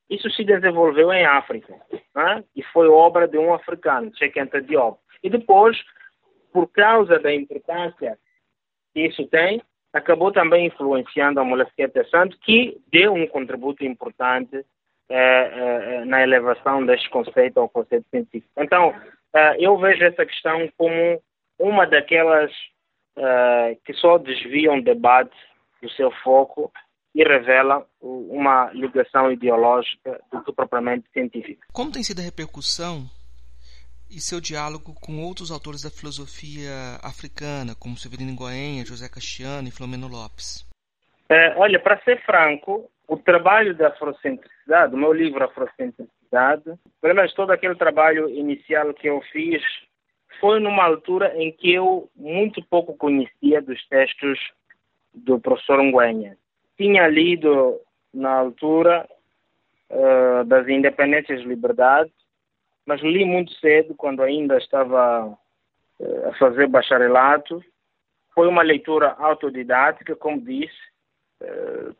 [0.09, 1.73] isso se desenvolveu em África
[2.15, 2.43] né?
[2.55, 4.99] e foi obra de um africano, Cheikh Anta Diop.
[5.23, 5.77] E depois,
[6.51, 8.17] por causa da importância
[8.95, 14.65] isso tem, acabou também influenciando a Molesqueta Santo, que deu um contributo importante eh, eh,
[16.05, 18.51] na elevação deste conceito ao conceito científico.
[18.57, 18.93] Então,
[19.57, 21.21] eu vejo essa questão como
[21.59, 22.51] uma daquelas
[23.85, 25.35] que só desviam o debate
[25.81, 26.71] do seu foco
[27.15, 31.67] e revela uma ligação ideológica do que propriamente científica.
[31.71, 33.05] Como tem sido a repercussão
[34.09, 39.71] e seu diálogo com outros autores da filosofia africana, como Severino Goenha, José Castiano e
[39.71, 40.65] Flamengo Lopes?
[41.29, 46.63] É, olha, para ser franco, o trabalho da afrocentricidade, o meu livro Afrocentricidade,
[47.01, 49.61] pelo menos todo aquele trabalho inicial que eu fiz,
[50.39, 54.39] foi numa altura em que eu muito pouco conhecia dos textos
[55.13, 56.37] do professor Nguenha.
[56.77, 57.79] Tinha lido
[58.13, 59.07] na altura
[59.89, 62.13] uh, das Independências e Liberdades,
[62.85, 65.37] mas li muito cedo, quando ainda estava
[66.01, 67.63] eh, a fazer bacharelato.
[68.35, 70.75] Foi uma leitura autodidática, como disse,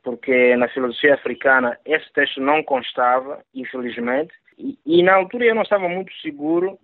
[0.04, 5.64] porque na filosofia africana esse texto não constava, infelizmente, e, e na altura eu não
[5.64, 6.78] estava muito seguro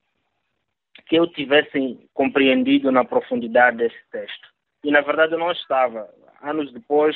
[1.08, 4.48] que eu tivesse compreendido na profundidade desse texto.
[4.84, 6.10] E na verdade eu não estava.
[6.42, 7.16] Anos depois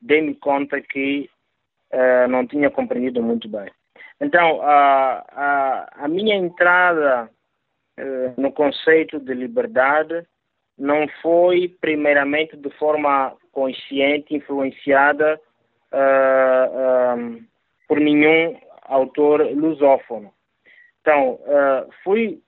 [0.00, 1.28] dei-me conta que
[1.92, 3.70] uh, não tinha compreendido muito bem.
[4.20, 7.28] Então, a, a, a minha entrada
[7.96, 10.24] eh, no conceito de liberdade
[10.78, 15.40] não foi, primeiramente, de forma consciente, influenciada
[15.92, 17.46] uh, um,
[17.88, 20.34] por nenhum autor lusófono.
[21.00, 22.42] Então, uh, fui,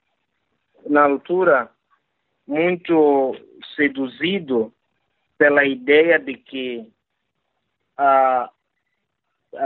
[0.87, 1.71] na altura,
[2.47, 3.37] muito
[3.77, 4.73] seduzido
[5.39, 6.89] pela ideia de que
[7.99, 8.49] uh,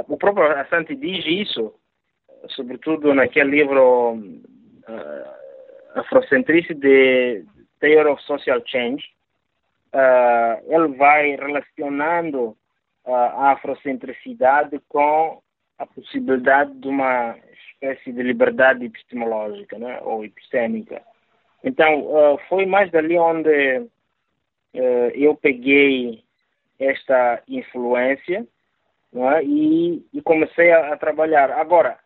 [0.08, 1.74] o próprio Assanti diz isso,
[2.48, 7.44] sobretudo naquele livro uh, Afrocentrice de
[7.80, 9.04] Theory of Social Change,
[9.94, 12.56] uh, ele vai relacionando
[13.04, 15.40] uh, a afrocentricidade com
[15.78, 17.36] a possibilidade de uma
[17.72, 21.02] espécie de liberdade epistemológica né, ou epistêmica.
[21.64, 23.86] Então, uh, foi mais dali onde
[25.14, 26.22] eu peguei
[26.78, 28.46] esta influência
[29.14, 29.44] é?
[29.44, 31.50] e, e, comecei a, a, trabalhar.
[31.50, 31.98] Agora,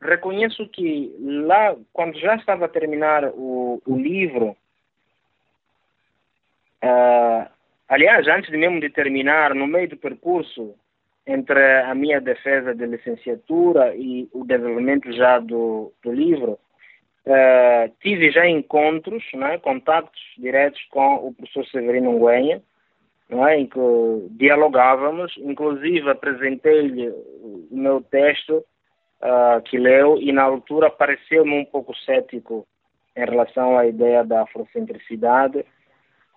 [0.00, 4.56] reconheço que lá, quando já estava a terminar o, o livro,
[6.84, 7.50] uh,
[7.88, 10.74] aliás, antes mesmo de terminar, no meio do percurso,
[11.26, 16.58] entre a minha defesa de licenciatura e o desenvolvimento já do, do livro,
[17.26, 19.56] Uh, tive já encontros, é?
[19.56, 22.62] contatos diretos com o professor Severino Nguenha,
[23.30, 23.56] é?
[23.56, 23.80] em que
[24.32, 28.62] dialogávamos, inclusive apresentei-lhe o meu texto
[29.22, 32.66] uh, que leu e na altura pareceu-me um pouco cético
[33.16, 35.64] em relação à ideia da afrocentricidade,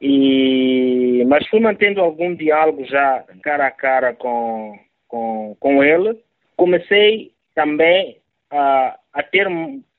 [0.01, 4.77] e, mas fui mantendo algum diálogo já cara a cara com,
[5.07, 6.19] com, com ele.
[6.55, 8.19] Comecei também
[8.51, 9.47] a, a ter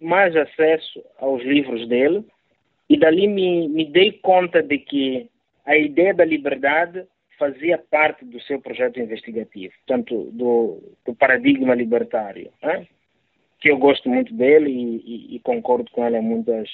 [0.01, 2.25] mais acesso aos livros dele
[2.89, 5.29] e dali me, me dei conta de que
[5.67, 7.05] a ideia da liberdade
[7.39, 12.87] fazia parte do seu projeto investigativo, portanto, do, do paradigma libertário, né?
[13.61, 16.69] que eu gosto muito dele e, e, e, concordo com ele em muitas,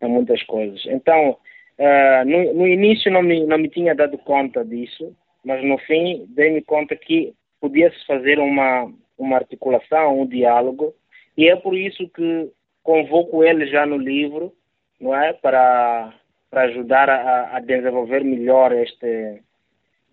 [0.00, 0.84] em muitas coisas.
[0.86, 1.36] Então,
[1.80, 6.26] uh, no, no, início não me, não me tinha dado conta disso, mas no fim
[6.28, 10.94] dei-me conta que podia-se fazer uma, uma articulação, um diálogo,
[11.36, 12.50] e é por isso que
[12.82, 14.52] convoco ele já no livro,
[15.00, 16.14] não é, para
[16.50, 19.40] para ajudar a, a, desenvolver melhor este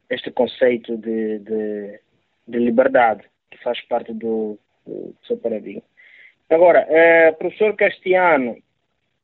[0.07, 1.99] este conceito de, de,
[2.47, 5.81] de liberdade que faz parte do, do seu paradigma.
[6.49, 8.55] Agora, eh, professor Castiano,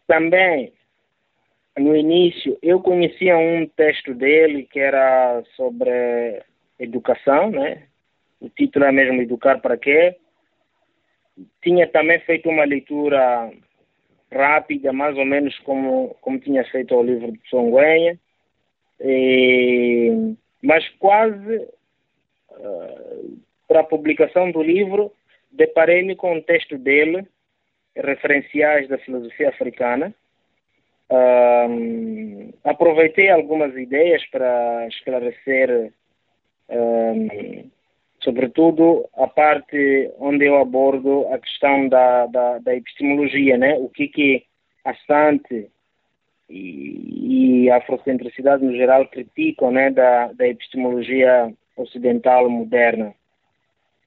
[0.08, 0.74] também
[1.78, 6.44] no início eu conhecia um texto dele que era sobre
[6.80, 7.84] educação, né?
[8.40, 10.16] O título é mesmo Educar para quê?
[11.62, 13.52] Tinha também feito uma leitura
[14.32, 18.20] rápida, mais ou menos como, como tinha feito o livro de Songuenha,
[19.00, 21.56] e, mas quase
[22.52, 25.12] uh, para a publicação do livro
[25.52, 27.28] deparei-me com um texto dele,
[27.96, 30.14] referenciais da filosofia africana.
[31.12, 35.93] Um, aproveitei algumas ideias para esclarecer
[36.70, 37.70] um,
[38.24, 43.76] sobretudo a parte onde eu abordo a questão da, da, da epistemologia, né?
[43.76, 44.45] o que, que
[44.86, 45.70] a Sante
[46.49, 49.91] e, e, a afrocentricidade no geral criticam né?
[49.91, 53.14] da, da epistemologia ocidental moderna.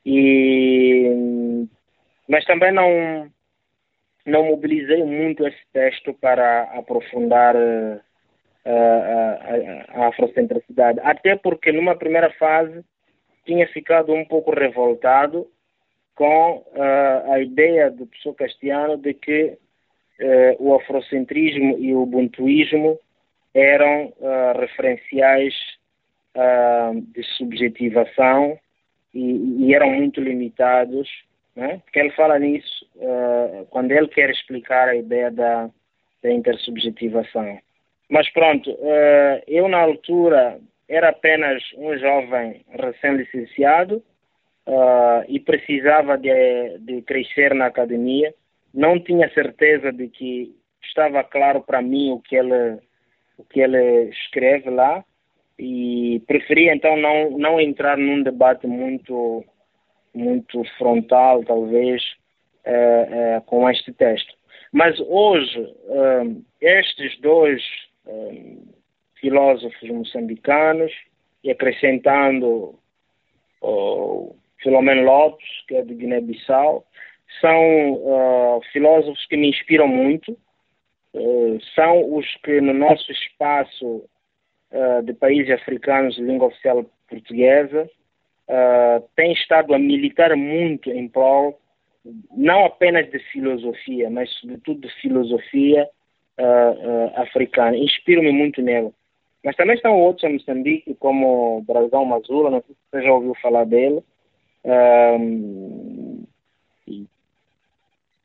[0.05, 1.67] E,
[2.29, 3.31] mas também não,
[4.27, 8.01] não mobilizei muito esse texto para aprofundar uh,
[8.67, 12.85] a, a, afrocentricidade, até porque numa primeira fase
[13.45, 15.47] tinha ficado um pouco revoltado
[16.17, 19.57] com uh, a ideia do professor Castiano de que
[20.21, 22.99] uh, o afrocentrismo e o ubuntuísmo
[23.55, 24.13] eram
[24.61, 25.55] referenciais
[27.15, 28.59] de subjetivação
[29.15, 31.09] e, e, eram muito limitados,
[31.57, 31.81] né?
[31.85, 32.87] porque ele fala nisso
[33.71, 35.71] quando ele quer explicar a ideia da,
[36.23, 37.59] da intersubjetivação.
[38.09, 38.71] Mas pronto,
[39.47, 44.03] eu na altura era apenas um jovem recém-licenciado
[44.67, 48.35] uh, e precisava de, de crescer na academia.
[48.73, 52.79] Não tinha certeza de que estava claro para mim o que ele
[53.39, 55.05] o que ele escreve lá
[55.59, 59.45] e preferi então não não entrar num debate muito
[60.17, 62.03] muito frontal talvez
[62.67, 64.35] uh, uh, com este texto.
[64.73, 67.63] Mas hoje uh, estes dois
[69.21, 70.93] filósofos moçambicanos
[71.43, 72.79] e acrescentando
[73.61, 76.87] o Filomeno Lopes, que é de Guiné-Bissau,
[77.41, 80.39] são filósofos que me inspiram muito,
[81.75, 84.05] são os que no nosso espaço
[85.03, 87.91] de países africanos de língua oficial portuguesa
[89.15, 91.59] têm estado a militar muito em prol
[92.37, 95.89] não apenas de filosofia, mas sobretudo de filosofia
[97.17, 97.77] africana.
[97.77, 98.93] Inspiro-me muito nela.
[99.45, 103.35] Mas também estão outros em Moçambique, como Brasão Mazula, não sei se você já ouviu
[103.37, 104.03] falar dele.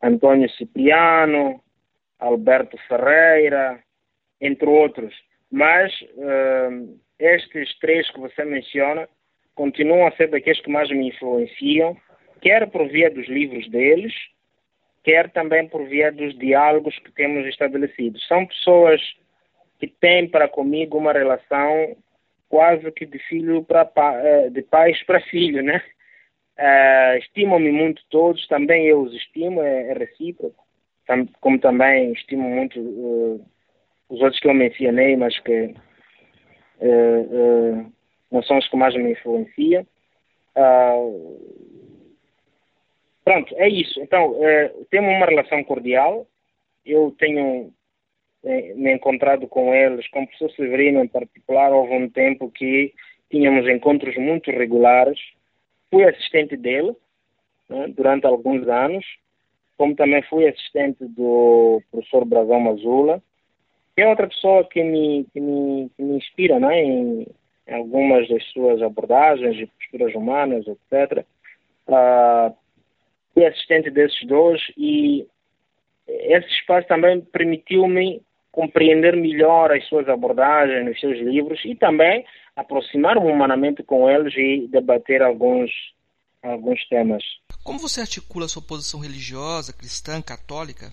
[0.01, 1.61] Antônio Cipriano,
[2.19, 3.79] Alberto Ferreira,
[4.39, 5.13] entre outros.
[5.51, 9.07] Mas um, estes três que você menciona
[9.55, 11.95] continuam a ser daqueles que mais me influenciam,
[12.41, 14.13] quer por via dos livros deles,
[15.03, 18.25] quer também por via dos diálogos que temos estabelecidos.
[18.27, 19.01] São pessoas
[19.79, 21.95] que tem para comigo uma relação
[22.49, 25.81] quase que de filho para eh, de pais para filho, né?
[26.59, 30.63] Uh, estimam-me muito todos, também eu os estimo, é, é recíproco,
[31.39, 33.45] como também estimo muito uh,
[34.09, 35.73] os outros que eu mencionei, mas que
[36.81, 37.91] uh,
[38.31, 39.85] não são os que mais me influenciam.
[43.23, 44.01] pronto, é isso.
[44.01, 44.35] Então,
[44.89, 46.25] temos uma relação cordial.
[46.85, 47.73] Eu tenho
[48.43, 52.93] me encontrado com eles, com o professor Severino em particular, houve um tempo que
[53.29, 55.19] tínhamos encontros muito regulares.
[55.91, 56.95] Fui assistente dele
[57.69, 59.05] né, durante alguns anos.
[59.77, 63.21] como também fui assistente do professor Brazão Mazula,
[63.95, 67.27] que é outra pessoa que me, que me, que me inspira né, em,
[67.67, 71.25] em, algumas das suas abordagens e posturas humanas, etc.
[71.87, 72.55] Uh,
[73.33, 75.25] fui assistente desses dois e
[76.07, 83.31] esse espaço também permitiu-me compreender melhor as suas abordagens nos seus livros e também aproximar-me
[83.31, 85.71] humanamente com eles e debater alguns,
[86.43, 87.23] alguns temas.
[87.63, 90.91] Como você articula sua posição religiosa, cristã, católica,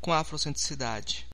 [0.00, 1.29] com a afrocentricidade?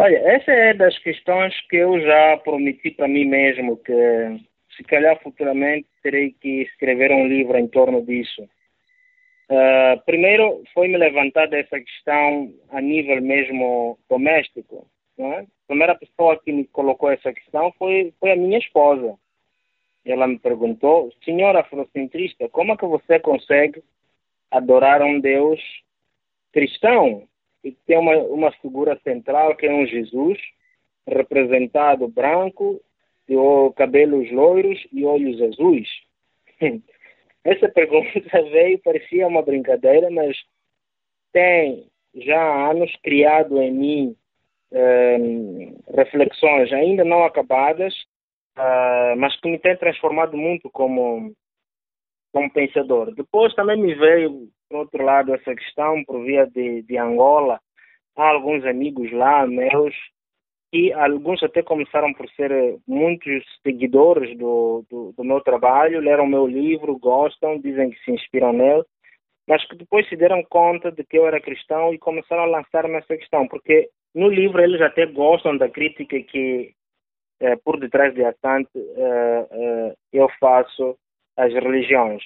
[0.00, 3.92] Olha, essa é das questões que eu já prometi para mim mesmo, que
[4.76, 8.48] se calhar futuramente terei que escrever um livro em torno disso.
[9.50, 14.86] Uh, primeiro foi-me levantada essa questão a nível mesmo doméstico.
[15.18, 15.40] É?
[15.40, 19.18] A primeira pessoa que me colocou essa questão foi, foi a minha esposa.
[20.04, 23.82] Ela me perguntou, senhora afrocentrista, como é que você consegue
[24.48, 25.60] adorar um Deus
[26.52, 27.26] cristão
[27.64, 30.38] e tem uma, uma figura central que é um Jesus
[31.06, 32.80] representado branco,
[33.26, 33.34] de
[33.76, 35.88] cabelos loiros e olhos azuis?
[37.44, 38.08] Essa pergunta
[38.50, 40.36] veio, parecia uma brincadeira, mas
[41.32, 44.16] tem já há anos criado em mim
[44.72, 47.94] uh, reflexões ainda não acabadas,
[48.56, 51.32] uh, mas que me têm transformado muito como,
[52.32, 53.14] como pensador.
[53.14, 57.60] Depois também me veio, por outro lado, essa questão por via de, de Angola.
[58.16, 59.94] Há alguns amigos lá meus
[60.72, 62.50] e alguns até começaram por ser
[62.86, 68.52] muitos seguidores do, do, do, meu trabalho, leram meu livro, gostam, dizem que se inspiram
[68.52, 68.84] nele,
[69.46, 72.96] mas que depois se deram conta de que eu era cristão e começaram a lançar-me
[72.96, 76.74] essa questão, porque no livro eles até gostam da crítica que
[77.40, 80.98] eh, por detrás de Assante eh, eh, eu faço
[81.36, 82.22] às religiões.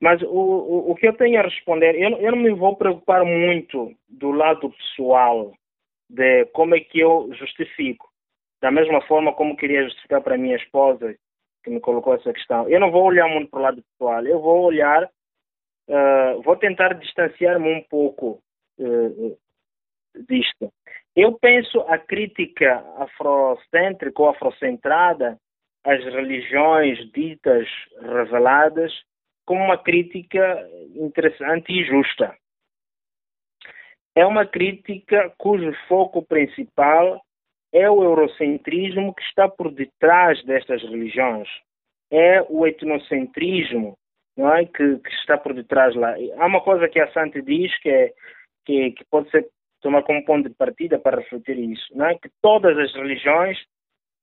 [0.00, 3.24] Mas o, o, o, que eu tenho a responder, eu, eu não me vou preocupar
[3.24, 5.52] muito do lado pessoal
[6.08, 8.06] de como é que eu justifico.
[8.60, 11.16] Da mesma forma como queria justificar para a minha esposa,
[11.64, 12.68] que me colocou essa questão.
[12.68, 16.94] Eu não vou olhar muito para o lado pessoal, eu vou olhar, uh, vou tentar
[16.94, 18.40] distanciar-me um pouco
[18.78, 19.38] uh,
[20.28, 20.72] disto.
[21.14, 25.38] Eu penso a crítica afrocêntrica ou afrocentrada
[25.82, 27.66] às religiões ditas
[28.00, 28.92] reveladas
[29.46, 32.36] como uma crítica interessante e justa.
[34.14, 37.22] É uma crítica cujo foco principal
[37.72, 41.48] é o eurocentrismo que está por detrás destas religiões.
[42.10, 43.96] É o etnocentrismo
[44.36, 44.66] não é?
[44.66, 46.14] que, que está por detrás lá.
[46.38, 48.12] Há uma coisa que a Sante diz que, é,
[48.64, 49.48] que, que pode ser
[49.80, 52.14] tomar como ponto de partida para refletir isso, não é?
[52.18, 53.58] que todas as religiões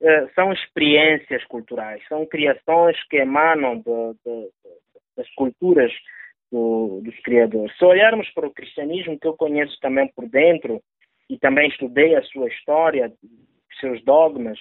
[0.01, 4.49] eh, são experiências culturais, são criações que emanam de, de,
[5.16, 5.91] das culturas
[6.51, 7.76] do, dos criadores.
[7.78, 10.82] Se olharmos para o cristianismo, que eu conheço também por dentro,
[11.30, 13.11] e também estudei a sua história,
[13.80, 14.59] seus dogmas,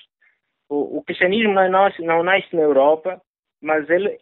[0.68, 3.20] o, o cristianismo não nasce, não nasce na Europa,
[3.60, 4.16] mas ele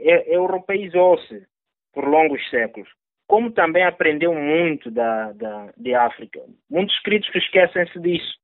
[0.00, 1.46] é, europeizou-se
[1.92, 2.88] por longos séculos
[3.28, 6.40] como também aprendeu muito da, da, de África.
[6.68, 8.34] Muitos críticos esquecem-se disso,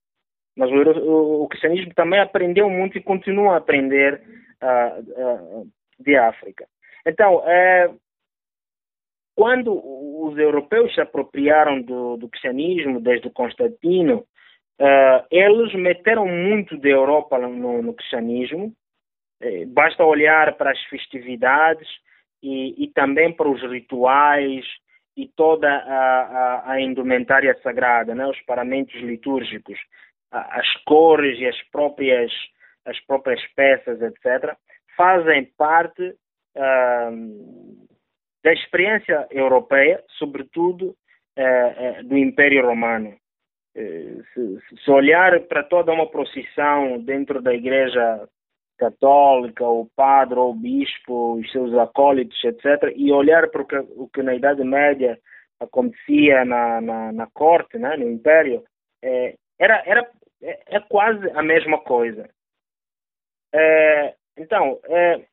[0.55, 4.23] mas o, o, o, cristianismo também aprendeu muito e continua a aprender
[4.63, 5.69] uh, uh,
[5.99, 6.67] de África.
[7.07, 8.01] Então, uh,
[9.37, 14.25] quando os europeus se apropriaram do, do cristianismo, desde Constantino,
[14.79, 18.73] eh, eles meteram muito da Europa no, no cristianismo.
[19.41, 21.89] Eh, basta olhar para as festividades,
[22.45, 24.65] e, e também para os rituais
[25.17, 28.27] e toda a, a, a indumentária sagrada, né?
[28.27, 29.79] os paramentos litúrgicos,
[30.31, 32.31] as cores e as próprias,
[32.85, 34.55] as próprias peças, etc.,
[34.95, 36.15] fazem parte
[36.57, 37.87] uh,
[38.43, 40.97] da experiência europeia, sobretudo
[41.39, 43.17] uh, do Império Romano.
[43.77, 48.29] Eh, se, se, olhar para toda uma procissão dentro da igreja
[48.79, 54.09] católica, o padre o bispo, os seus acólitos, etc., e olhar para o que, o
[54.09, 55.19] que na Idade Média
[55.61, 58.63] acontecia na, na, na corte, né, no Império,
[59.03, 60.09] é, era, era,
[60.43, 62.29] é, é, quase a mesma coisa.
[63.53, 65.25] É, então, é,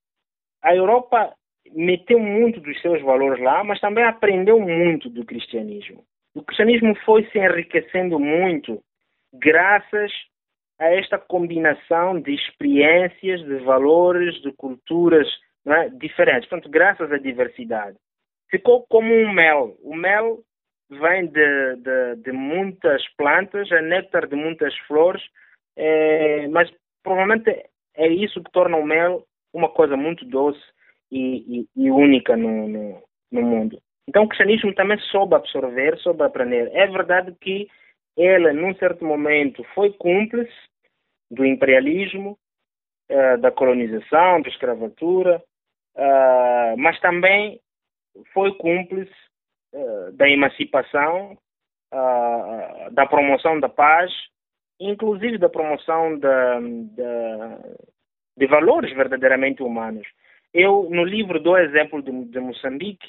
[0.62, 1.34] a Europa
[1.74, 6.04] meteu muito dos seus valores lá, mas também aprendeu muito do cristianismo.
[6.36, 8.82] O cristianismo foi se enriquecendo muito
[9.34, 10.12] graças
[10.80, 15.28] a esta combinação de experiências, de valores, de culturas
[15.66, 15.90] é?
[15.90, 16.50] diferentes.
[16.50, 17.98] Portanto, graças à diversidade.
[18.50, 19.78] Ficou como um mel.
[19.84, 20.40] O mel
[20.90, 25.22] vem de, de, de muitas plantas, é néctar de muitas flores,
[25.78, 26.70] é, mas
[27.04, 27.50] provavelmente
[27.96, 30.62] é isso que torna o mel uma coisa muito doce
[31.12, 33.82] e, e, e única no, no, no mundo.
[34.08, 36.70] Então o cristianismo também soube absorver, soube aprender.
[36.74, 37.68] É verdade que
[38.18, 40.52] ele, num certo momento, foi cúmplice
[41.30, 42.38] do imperialismo,
[43.10, 45.42] uh, da colonização, da escravatura,
[45.96, 47.60] uh, mas também
[48.34, 49.14] foi cúmplice
[49.74, 51.38] uh, da emancipação,
[52.94, 54.10] da promoção da paz,
[54.80, 56.60] inclusive da promoção da,
[56.96, 57.60] da,
[58.38, 60.08] de valores verdadeiramente humanos.
[60.54, 63.08] Eu, no livro, dou exemplo de, de Moçambique,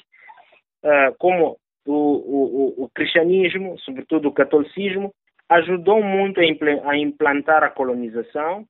[1.17, 5.13] como o, o, o, cristianismo, sobretudo o catolicismo,
[5.49, 8.65] ajudou muito a implantar a colonização,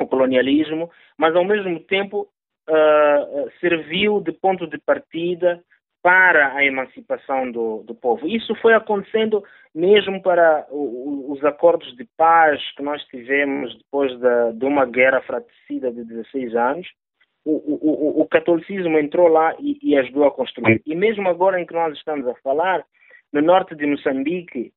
[0.00, 2.28] o colonialismo, mas ao mesmo tempo
[2.68, 5.62] uh, serviu de ponto de partida
[6.08, 8.26] para a emancipação do, do povo.
[8.26, 9.44] Isso foi acontecendo
[9.74, 15.20] mesmo para o, os acordos de paz que nós tivemos depois da, de uma guerra
[15.20, 16.88] fratricida de 16 anos.
[17.44, 20.80] O, o, o catolicismo entrou lá e, e, ajudou a construir.
[20.86, 22.82] E mesmo agora em que nós estamos a falar,
[23.30, 24.72] no norte de Moçambique,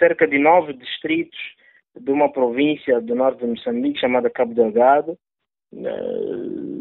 [0.00, 1.38] cerca de nove distritos
[1.96, 5.16] de uma província do norte de Moçambique chamada Cabo Delgado,
[5.72, 6.77] eh,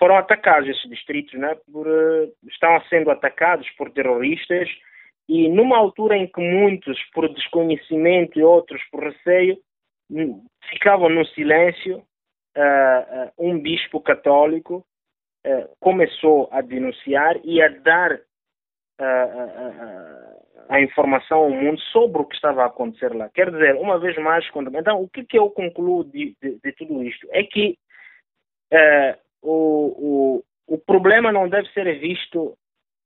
[0.00, 1.54] foram atacados esses distritos, né?
[1.70, 4.66] Por, uh, estão sendo atacados por terroristas
[5.28, 9.58] e numa altura em que muitos, por desconhecimento e outros por receio,
[10.70, 14.84] ficavam no silêncio, uh, uh, um bispo católico
[15.80, 18.20] começou a denunciar e a dar
[20.68, 23.30] a informação ao mundo sobre o que estava a acontecer lá.
[23.30, 24.70] Quer dizer, uma vez mais, quando...
[24.76, 27.26] então o que, que eu concluo de, de, de tudo isto?
[27.30, 27.78] É que
[28.70, 32.56] uh, o, o, o problema não deve ser visto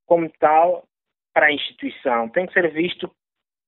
[0.06, 0.84] como tal
[1.32, 3.10] para a instituição, tem que ser visto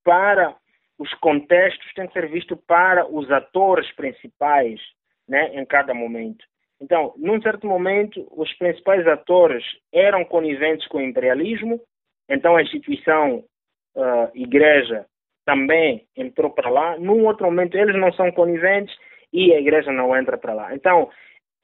[0.04, 0.54] para
[0.98, 4.80] os contextos, tem que ser visto para os atores principais
[5.28, 6.44] né, em cada momento.
[6.80, 11.80] Então, num certo momento, os principais atores eram coniventes com o imperialismo,
[12.28, 13.44] então a instituição
[13.96, 15.06] uh, igreja
[15.44, 16.98] também entrou para lá.
[16.98, 18.94] Num outro momento, eles não são coniventes
[19.32, 20.74] e a igreja não entra para lá.
[20.74, 21.10] Então,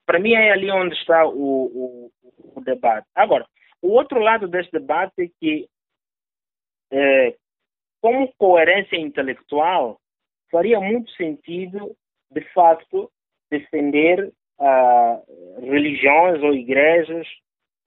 [0.07, 2.13] para mim é ali onde está o, o,
[2.57, 3.07] o, debate.
[3.15, 3.47] Agora,
[3.81, 5.69] o outro lado desse debate é que,
[6.91, 7.35] é,
[8.01, 9.99] como coerência intelectual,
[10.51, 11.97] faria muito sentido,
[12.31, 13.11] de facto,
[13.51, 17.27] defender uh, religiões ou igrejas,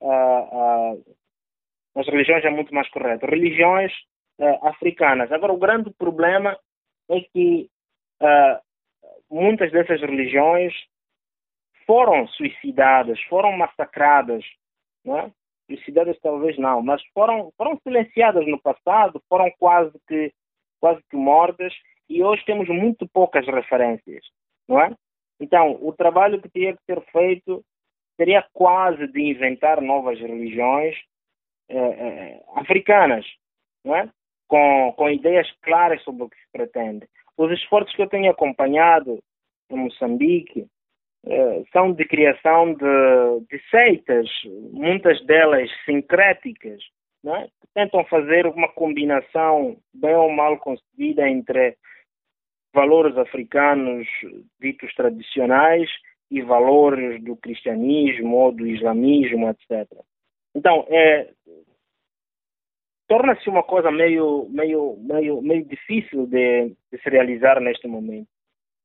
[0.00, 1.16] uh, uh,
[1.94, 3.92] as religiões é muito mais correto, religiões
[4.38, 5.30] uh, africanas.
[5.32, 6.58] Agora, o grande problema
[7.08, 7.70] é que
[9.30, 10.72] muitas dessas religiões
[11.86, 14.44] foram suicidadas, foram massacradas,
[15.04, 15.30] não é?
[15.66, 20.32] suicidadas talvez não, mas foram, foram silenciadas no passado, foram quase que,
[20.80, 21.74] quase que mortas
[22.08, 24.24] e hoje temos muito poucas referências,
[24.68, 24.94] não é?
[25.40, 27.64] Então, o trabalho que teria que ser feito
[28.16, 30.96] seria quase de inventar novas religiões
[31.68, 33.26] eh, eh, africanas,
[33.84, 34.08] não é?
[34.48, 37.08] com, com ideias claras sobre o que se pretende.
[37.36, 39.18] Os esforços que eu tenho acompanhado
[39.68, 40.66] em Moçambique
[41.72, 44.28] são de criação de, de, seitas,
[44.72, 46.80] muitas delas sincréticas,
[47.26, 47.44] é?
[47.44, 51.76] que tentam fazer uma combinação bem ou mal concebida entre
[52.72, 54.06] valores africanos
[54.60, 55.90] ditos tradicionais
[56.30, 59.88] e valores do cristianismo ou do islamismo, etc.
[60.54, 61.30] Então, é,
[63.08, 68.28] torna-se uma coisa meio, meio, meio, meio difícil de, de se realizar neste momento.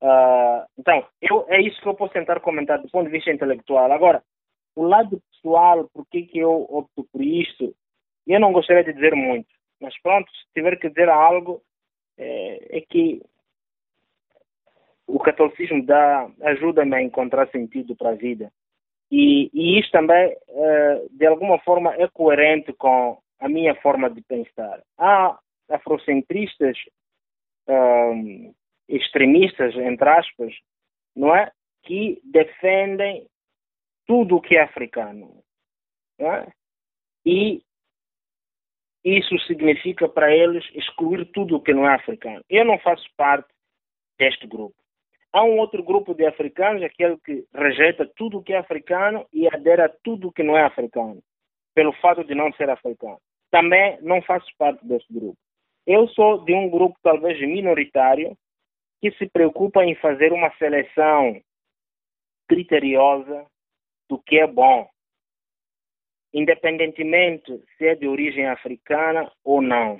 [0.01, 3.91] Uh, então, eu, é isso que eu posso tentar comentar do ponto de vista intelectual.
[3.91, 4.23] Agora,
[4.75, 7.75] o lado pessoal, por que, eu opto por isto,
[8.25, 9.47] eu não gostaria de dizer muito.
[9.79, 11.61] Mas pronto, se tiver que dizer algo,
[12.17, 13.21] é, é que
[15.07, 18.51] o catolicismo dá ajuda-me a encontrar sentido para a vida.
[19.11, 24.21] E, e isto também, uh, de alguma forma, é coerente com a minha forma de
[24.21, 24.81] pensar.
[24.97, 25.37] Há
[25.69, 26.77] afrocentristas
[27.67, 28.53] um,
[28.95, 30.53] extremistas, entre aspas,
[31.15, 31.51] não é?
[31.83, 33.27] Que defendem
[34.05, 35.43] tudo o que é africano.
[36.19, 36.51] Não é?
[37.25, 37.61] E
[39.03, 42.43] isso significa para eles excluir tudo o que não é africano.
[42.49, 43.49] Eu não faço parte
[44.17, 44.75] deste grupo.
[45.33, 49.47] Há um outro grupo de africanos, aquele que rejeita tudo o que é africano e
[49.47, 51.23] adere a tudo o que não é africano,
[51.73, 53.19] pelo fato de não ser africano
[53.51, 55.37] também não faço parte desse grupo.
[55.85, 58.35] Eu sou de um grupo talvez minoritário
[59.01, 61.41] que se preocupa em fazer uma seleção
[62.47, 63.45] criteriosa
[64.07, 64.87] do que é bom,
[66.33, 69.99] independentemente se é de origem africana ou não.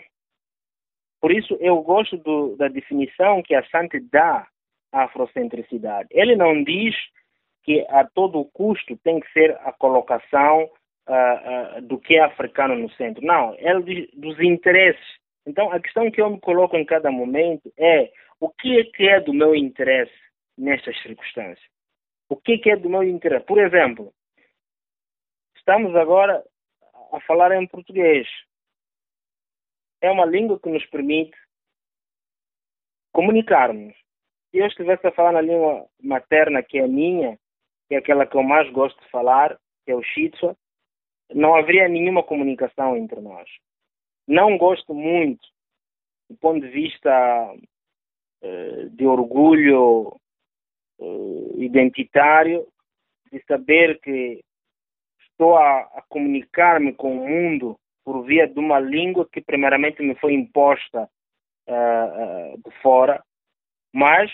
[1.20, 4.47] Por isso, eu gosto do, da definição que a Sante dá
[4.91, 6.10] à afrocentricidade.
[6.12, 6.95] Ele não diz
[7.64, 12.76] que a todo custo tem que ser a colocação uh, uh, do que é africano
[12.76, 13.24] no centro.
[13.24, 13.74] Não, é
[14.14, 15.06] dos interesses.
[15.45, 18.12] Então, a questão que eu me coloco em cada momento é
[18.42, 20.12] o que é que é do meu interesse
[20.58, 21.64] nestas circunstâncias?
[22.28, 23.46] O que é que é do meu interesse?
[23.46, 24.12] Por exemplo,
[25.56, 26.44] estamos agora
[27.14, 28.28] a falar em português.
[30.02, 31.38] É uma língua que nos permite
[33.14, 33.94] comunicarmos.
[34.50, 37.38] Se eu estivesse a falar na língua materna, que é a minha,
[37.88, 40.58] que é aquela que eu mais gosto de falar, que é o Shitsua,
[41.32, 43.48] não haveria nenhuma comunicação entre nós.
[44.28, 45.48] Não gosto muito,
[46.28, 47.56] do ponto de vista
[48.92, 50.16] de orgulho
[51.00, 52.68] uh, identitário,
[53.32, 54.42] de saber que
[55.32, 60.16] estou a, a comunicar-me com o mundo por via de uma língua que primeiramente me
[60.16, 61.10] foi imposta
[61.68, 63.24] uh, de fora,
[63.94, 64.32] mas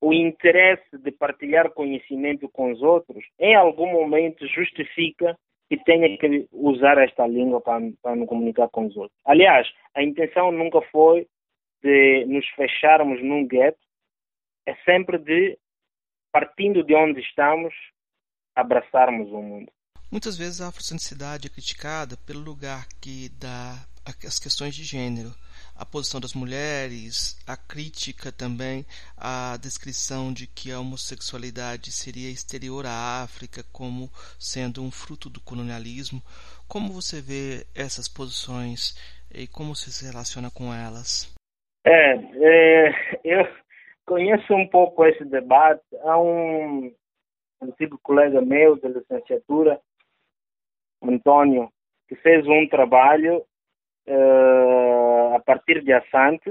[0.00, 5.36] o interesse de partilhar conhecimento com os outros, em algum momento justifica
[5.68, 9.18] que tenha que usar esta língua para, para me comunicar com os outros.
[9.24, 11.26] Aliás, a intenção nunca foi
[11.84, 13.78] de nos fecharmos num gueto,
[14.66, 15.58] é sempre de,
[16.32, 17.74] partindo de onde estamos,
[18.56, 19.70] abraçarmos o mundo.
[20.10, 25.30] Muitas vezes a afrocentricidade é criticada pelo lugar que dá às questões de gênero
[25.76, 32.86] a posição das mulheres, a crítica também à descrição de que a homossexualidade seria exterior
[32.86, 36.22] à África como sendo um fruto do colonialismo.
[36.68, 38.96] Como você vê essas posições
[39.32, 41.33] e como se relaciona com elas?
[41.84, 43.46] É, é eu
[44.06, 45.84] conheço um pouco esse debate.
[46.02, 46.92] Há um
[47.62, 49.80] antigo colega meu de licenciatura,
[51.02, 51.70] Antônio,
[52.08, 53.44] que fez um trabalho
[54.08, 56.50] uh, a partir de Assante,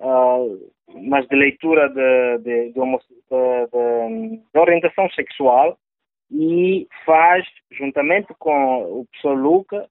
[0.00, 5.78] uh, mas de leitura de, de, de, de, orientação sexual
[6.30, 9.88] e faz, juntamente com o professor Luca,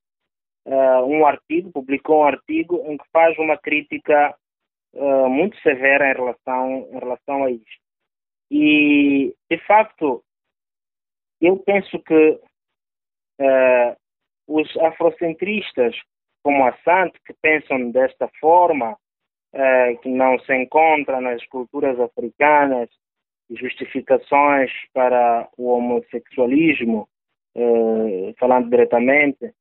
[0.66, 4.36] uh, um artigo, publicou um artigo em que faz uma crítica
[4.94, 7.82] uh, muito severa em relação, em relação a isto.
[8.50, 10.24] E, de facto,
[11.40, 12.40] eu penso que
[13.40, 13.96] uh,
[14.48, 15.96] os afrocentristas
[16.44, 18.98] como a Sant, que pensam desta forma,
[19.54, 22.90] eh, que não se encontra nas culturas africanas
[23.50, 27.08] justificações para o homossexualismo,
[27.56, 29.54] eh, falando diretamente.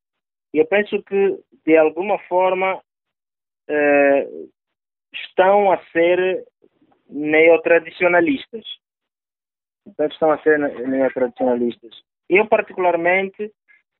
[0.54, 2.80] Eu penso que, de alguma forma,
[3.68, 4.28] eh,
[5.12, 6.44] estão a ser
[7.08, 8.64] neotradicionalistas.
[9.86, 12.02] Então, estão a ser neotradicionalistas.
[12.28, 13.52] Eu, particularmente,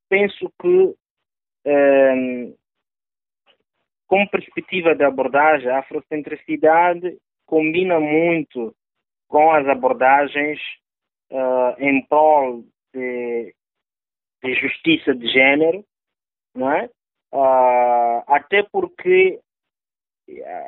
[0.08, 0.94] penso que
[1.64, 2.52] eh,
[4.10, 8.74] como perspectiva de abordagem, a afrocentricidade combina muito
[9.28, 10.58] com as abordagens
[11.30, 13.54] uh, em prol de,
[14.42, 15.84] de, justiça de gênero,
[16.56, 16.90] não é?
[17.32, 19.38] Uh, até porque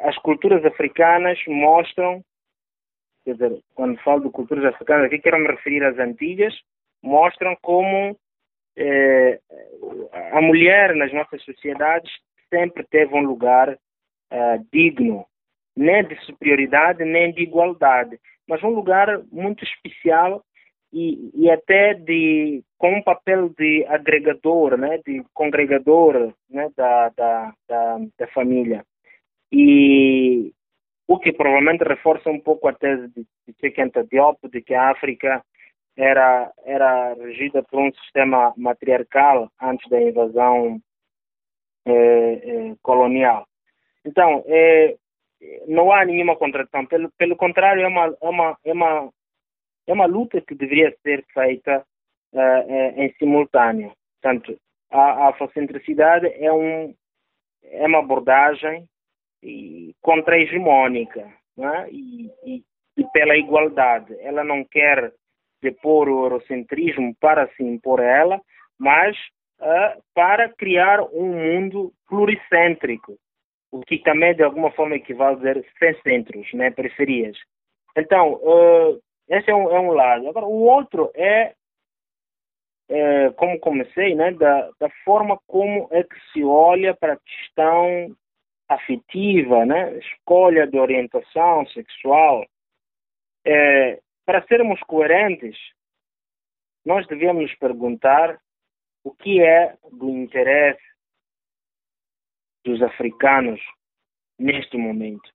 [0.04, 2.22] as culturas africanas mostram,
[3.24, 6.54] quer dizer, quando falo de culturas africanas, aqui quero me referir às Antilhas,
[7.02, 8.16] mostram como
[8.76, 9.40] eh,
[10.32, 12.10] a mulher nas nossas sociedades
[12.52, 15.26] sempre teve um lugar uh, digno,
[15.74, 20.44] nem de superioridade, nem de igualdade, mas um lugar muito especial
[20.92, 27.54] e, e até de com um papel de agregador, né, de congregador né, da, da,
[27.66, 28.84] da, da família.
[29.52, 30.52] E
[31.06, 34.90] o que provavelmente reforça um pouco a tese de, de Chequenta Diop, de que a
[34.90, 35.44] África
[35.96, 40.80] era, era regida por um sistema matriarcal antes da invasão
[41.84, 43.46] é, é, colonial.
[44.04, 44.96] Então, é,
[45.66, 46.86] não há nenhuma contradição.
[46.86, 49.12] Pelo, pelo contrário, é uma, é, uma, é, uma,
[49.88, 51.84] é uma luta que deveria ser feita
[52.96, 53.92] em simultâneo.
[54.22, 54.58] Portanto,
[54.90, 56.94] a, a afrocentricidade é, um,
[57.62, 58.88] é uma abordagem
[60.00, 61.20] contra-hegemônica
[61.58, 61.90] é?
[61.90, 62.62] e, e,
[62.96, 64.14] e, pela igualdade.
[64.20, 65.12] Ela não quer
[65.60, 68.40] depor o eurocentrismo para se impor a ela,
[68.78, 69.16] mas
[69.60, 73.16] uh, para criar um mundo pluricêntrico,
[73.70, 77.36] o que também de alguma forma equivale a dizer sem centros, né, periferias.
[77.96, 80.28] Então, uh, esse é um, é um, lado.
[80.28, 81.54] Agora, o outro é,
[82.88, 88.14] é como comecei, né, da, da, forma como é que se olha para a questão
[88.74, 92.46] afetiva, né, escolha de orientação sexual.
[93.44, 95.56] É, para sermos coerentes,
[96.84, 98.38] nós devemos nos perguntar
[99.04, 100.82] o que é do interesse
[102.64, 103.60] dos africanos
[104.38, 105.28] neste momento.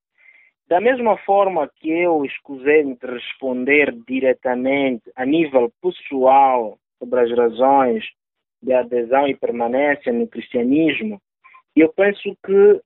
[0.68, 8.04] Da mesma forma que eu escusei de responder diretamente a nível pessoal sobre as razões
[8.62, 11.20] de adesão e permanência no cristianismo.
[11.74, 12.82] Eu penso que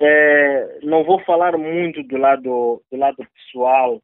[0.00, 4.00] é, não vou falar muito do lado, do lado pessoal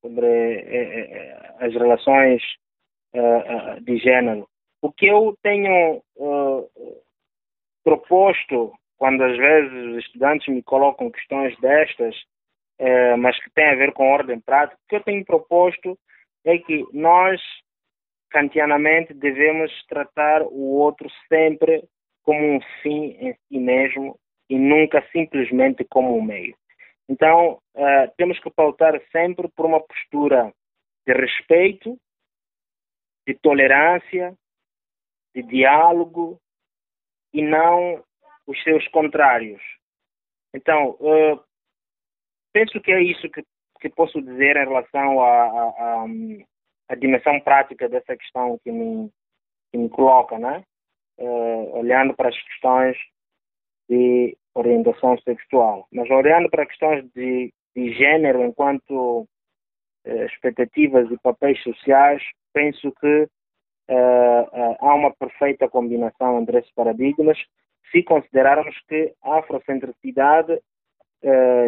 [0.00, 2.42] sobre é, as relações
[3.82, 4.48] de gênero.
[4.80, 6.02] O que eu tenho
[7.84, 12.16] proposto, quando às vezes os estudantes me colocam questões destas,
[13.18, 15.98] mas que têm a ver com ordem prática, o que eu tenho proposto
[16.42, 17.38] é que nós,
[18.30, 21.84] kantianamente, devemos tratar o outro sempre
[22.22, 24.18] como um fim em si mesmo
[24.52, 26.54] e nunca simplesmente como um meio.
[27.08, 30.52] Então, uh, temos que pautar sempre por uma postura
[31.06, 31.98] de respeito,
[33.26, 34.36] de tolerância,
[35.34, 36.38] de diálogo
[37.32, 38.04] e não
[38.46, 39.62] os seus contrários.
[40.54, 41.42] Então, uh,
[42.52, 43.42] penso que é isso que
[43.80, 46.06] que posso dizer em relação à,
[46.96, 49.10] dimensão prática dessa questão que me,
[49.72, 50.62] que me coloca, né?
[51.18, 52.96] Uh, olhando para as questões
[53.92, 55.86] de orientação sexual.
[55.92, 62.22] Mas olhando para questões de, de gênero enquanto uh, expectativas e papéis sociais,
[62.54, 63.24] penso que
[63.90, 67.38] uh, há uma perfeita combinação entre esses paradigmas
[67.90, 70.58] se considerarmos que a afrocentricidade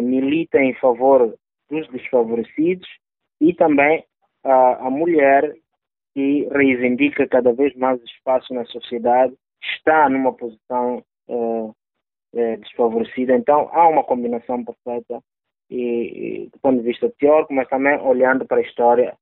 [0.03, 1.33] milita em favor
[1.69, 2.89] dos desfavorecidos
[3.39, 4.03] e também
[4.43, 5.55] a, a mulher
[6.13, 11.01] que reivindica cada vez mais espaço na sociedade está numa posição
[12.35, 13.35] uh, desfavorecida.
[13.35, 15.19] Então há uma combinação perfeita
[15.69, 19.17] e, e, do ponto de vista teórico, mas também olhando para a história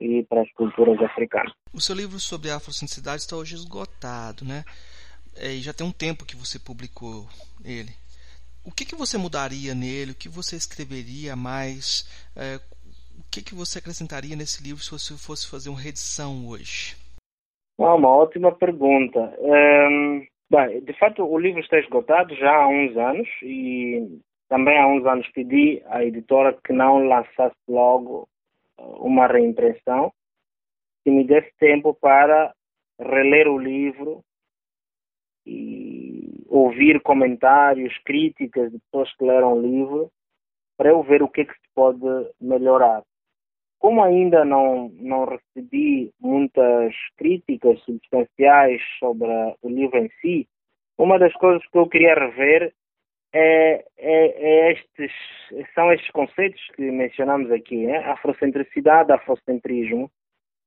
[0.00, 1.52] e para as culturas africanas.
[1.74, 4.64] O seu livro sobre a afrocentricidade está hoje esgotado, né?
[5.36, 7.26] É, e já tem um tempo que você publicou
[7.64, 7.90] ele
[8.68, 10.12] o que, que você mudaria nele?
[10.12, 12.04] O que você escreveria mais?
[12.36, 12.56] É,
[13.18, 16.94] o que, que você acrescentaria nesse livro se você fosse fazer uma reedição hoje?
[17.80, 19.18] Ah, uma ótima pergunta.
[19.40, 24.86] Um, bem, de fato, o livro está esgotado já há uns anos e também há
[24.86, 28.28] uns anos pedi à editora que não lançasse logo
[28.78, 30.12] uma reimpressão,
[31.04, 32.54] que me desse tempo para
[32.98, 34.22] reler o livro
[35.46, 40.10] e ouvir comentários, críticas de pessoas que leram o livro,
[40.76, 42.00] para eu ver o que, é que se pode
[42.40, 43.02] melhorar.
[43.78, 49.28] Como ainda não, não recebi muitas críticas substanciais sobre
[49.62, 50.48] o livro em si,
[50.98, 52.72] uma das coisas que eu queria rever
[53.32, 55.12] é, é, é estes,
[55.74, 57.98] são estes conceitos que mencionamos aqui, né?
[57.98, 60.10] afrocentricidade, afrocentrismo.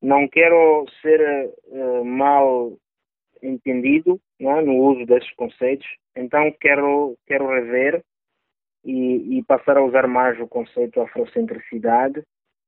[0.02, 2.72] Não quero ser uh, mal
[3.44, 5.88] entendido né, no uso desses conceitos.
[6.16, 8.04] Então quero, quero rever
[8.86, 12.24] e, e, passar a usar mais o conceito afrocentricidade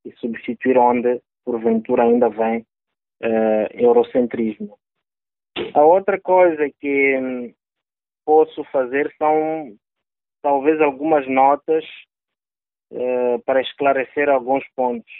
[0.05, 2.59] e substituir onde, porventura, ainda vem
[3.21, 4.77] uh, eurocentrismo.
[5.73, 7.53] A outra coisa que hum,
[8.25, 9.75] posso fazer são
[10.41, 11.85] talvez algumas notas
[12.91, 15.11] uh, para esclarecer alguns pontos.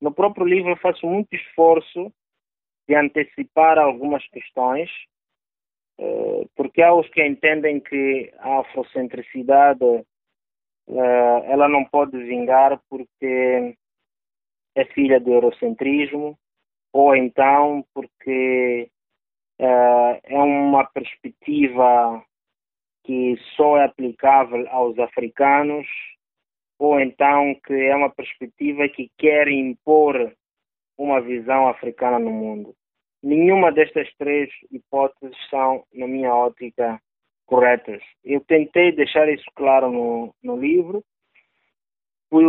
[0.00, 2.12] No próprio livro faço muito esforço
[2.88, 4.88] de antecipar algumas questões,
[5.98, 9.84] eh, porque há os que entendem que a afrocentricidade
[10.88, 13.76] eh, ela não pode vingar porque
[14.80, 16.38] é filha do eurocentrismo,
[16.92, 18.88] ou então porque
[19.58, 22.22] eh, é uma perspectiva
[23.04, 25.86] que só é aplicável aos africanos,
[26.78, 30.32] ou então que é uma perspectiva que quer impor
[30.96, 32.74] uma visão africana no mundo.
[33.22, 37.00] Nenhuma destas três hipóteses são, na minha ótica,
[37.46, 38.02] corretas.
[38.22, 41.02] Eu tentei deixar isso claro no, no livro.
[42.30, 42.44] Fui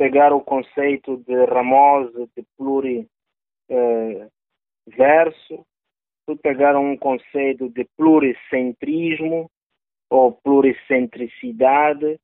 [0.00, 3.10] pegar o conceito de Ramose, de pluriverso,
[3.68, 4.28] eh,
[6.42, 9.50] pegar um conceito de pluricentrismo
[10.08, 12.18] ou pluricentricidade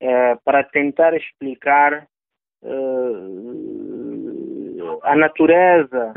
[0.00, 2.08] eh, para tentar explicar
[2.64, 2.68] eh,
[5.04, 6.12] a natureza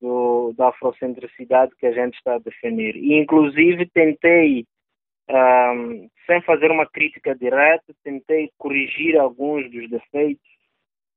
[0.00, 2.96] do, da afrocentricidade que a gente está a definir.
[2.96, 4.64] E, inclusive, tentei,
[5.30, 10.46] um, sem fazer uma crítica direta, tentei corrigir alguns dos defeitos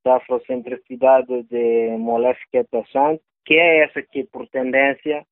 [0.03, 5.25] da afrocentricidade de Molef Ketassant, que é essa que, por tendência,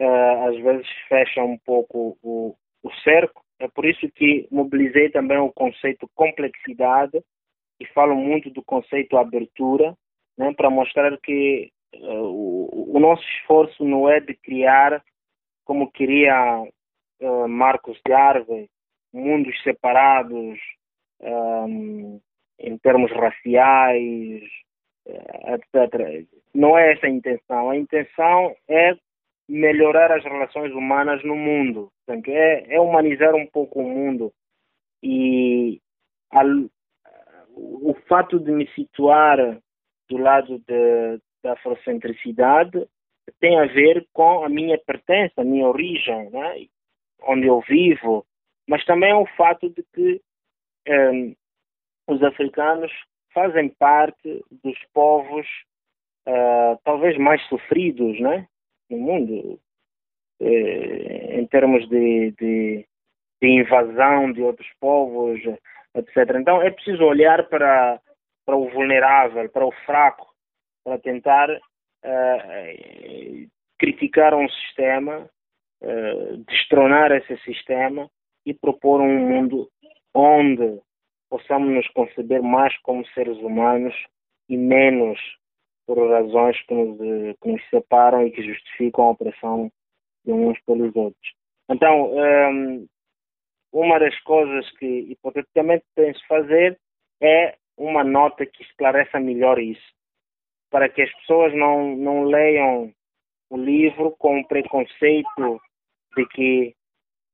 [0.00, 3.42] uh, às vezes fecha um pouco o, o cerco.
[3.58, 7.22] É por isso que mobilizei também o conceito complexidade
[7.78, 9.94] e falo muito do conceito abertura,
[10.36, 15.02] né, para mostrar que uh, o, o, nosso esforço não é de criar,
[15.64, 16.64] como queria
[17.22, 18.68] uh, Marcos de Arve,
[19.12, 20.58] mundos separados
[21.20, 22.20] um,
[22.58, 24.42] em termos raciais,
[25.06, 26.26] uh, etc.
[26.54, 27.70] Não é essa a intenção.
[27.70, 28.96] A intenção é
[29.48, 31.90] melhorar as relações humanas no mundo.
[32.08, 34.32] É, é humanizar um pouco o mundo.
[35.02, 35.80] E
[36.30, 36.42] a,
[37.54, 39.58] o fato de me situar
[40.08, 42.86] do lado de, da afrocentricidade
[43.40, 46.66] tem a ver com a minha pertença, a minha origem, né?
[47.26, 48.24] Onde eu vivo,
[48.68, 50.20] mas também é o fato de que
[50.88, 51.34] um,
[52.08, 52.92] os africanos
[53.32, 55.46] fazem parte dos povos
[56.28, 58.46] uh, talvez mais sofridos né?
[58.90, 59.60] no mundo,
[60.40, 62.86] uh, em termos de, de,
[63.40, 65.40] de, invasão de outros povos,
[65.94, 66.36] etc.
[66.38, 68.00] Então é preciso olhar para,
[68.44, 70.26] para o vulnerável, para o fraco,
[70.84, 75.28] para tentar uh, criticar um sistema,
[75.82, 78.08] uh, destronar esse sistema
[78.46, 79.68] e propor um mundo
[80.14, 80.80] onde
[81.28, 83.94] possamos nos conceber mais como seres humanos
[84.48, 85.18] e menos
[85.86, 86.98] por razões que nos,
[87.40, 89.70] que nos separam e que justificam a opressão
[90.24, 91.34] de uns pelos outros.
[91.68, 92.86] Então, um,
[93.72, 96.78] uma das coisas que hipoteticamente penso fazer
[97.20, 99.92] é uma nota que esclareça melhor isso
[100.70, 102.92] para que as pessoas não, não leiam
[103.50, 105.60] o livro com preconceito
[106.16, 106.74] de que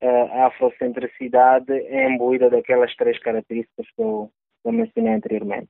[0.02, 4.30] uh, a afrocentricidade é imbuída daquelas três características que eu,
[4.62, 5.68] que eu mencionei anteriormente.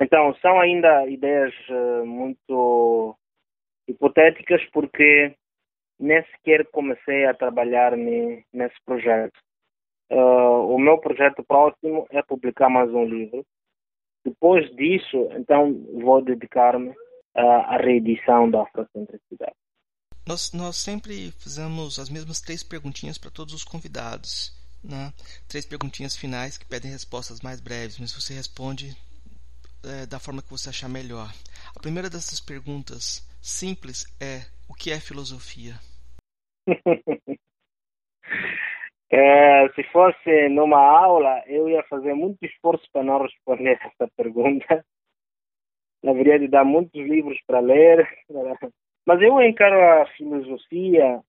[0.00, 3.16] Então, são ainda ideias uh, muito
[3.88, 5.34] hipotéticas porque
[5.98, 9.38] nem sequer comecei a trabalhar ne, nesse projeto.
[10.10, 13.44] Uh, o meu projeto próximo é publicar mais um livro
[14.26, 15.72] depois disso, então,
[16.02, 16.92] vou dedicar-me
[17.32, 19.54] à reedição da afrocentricidade.
[20.26, 24.52] Nós, nós sempre fazemos as mesmas três perguntinhas para todos os convidados.
[24.82, 25.12] Né?
[25.48, 28.96] Três perguntinhas finais que pedem respostas mais breves, mas você responde
[29.84, 31.32] é, da forma que você achar melhor.
[31.74, 35.74] A primeira dessas perguntas simples é: o que é filosofia?
[39.08, 44.84] É, se fosse numa aula, eu ia fazer muito esforço para não responder essa pergunta.
[46.04, 48.06] Haveria de dar muitos livros para ler.
[49.06, 51.20] Mas eu encaro a filosofia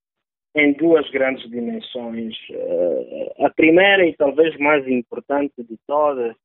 [0.56, 2.36] em duas grandes dimensões.
[2.50, 6.36] Uh, a primeira e talvez mais importante de todas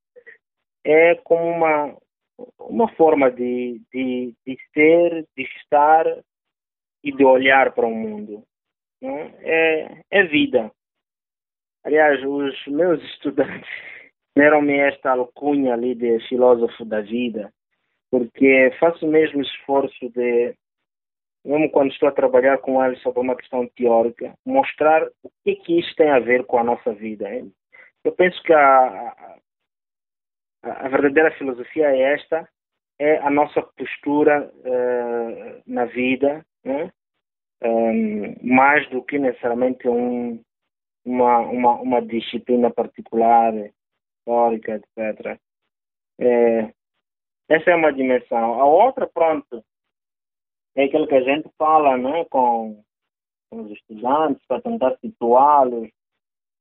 [0.85, 1.97] é como uma,
[2.61, 6.05] uma forma de, de, de ser, de estar
[7.03, 8.45] e de olhar para o mundo.
[9.03, 10.71] É, é vida.
[11.85, 13.71] Aliás, os meus estudantes
[14.37, 17.53] deram-me esta alcunha ali de filósofo da vida,
[18.11, 20.55] porque faço o mesmo esforço de,
[21.45, 25.55] mesmo quando estou a trabalhar com eles sobre uma questão teórica, mostrar o que é
[25.57, 27.29] que isto tem a ver com a nossa vida.
[28.05, 29.39] Eu penso que a,
[30.63, 32.49] a, a verdadeira filosofia é esta,
[32.99, 36.93] é a nossa postura uh, na vida, né?
[37.65, 40.41] um, mais do que necessariamente um,
[41.05, 43.53] uma, uma, uma disciplina particular,
[44.19, 45.39] histórica, etc.
[46.21, 46.73] É,
[47.49, 48.61] essa é uma dimensão.
[48.61, 49.65] A outra, pronto,
[50.75, 52.83] é aquilo que a gente fala né, com,
[53.51, 55.91] com os estudantes para tentar situá-los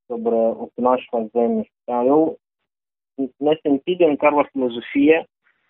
[0.07, 1.67] sobre o que nós fazemos.
[1.83, 2.37] Então, eu,
[3.39, 5.25] nesse sentido, encaro a filosofia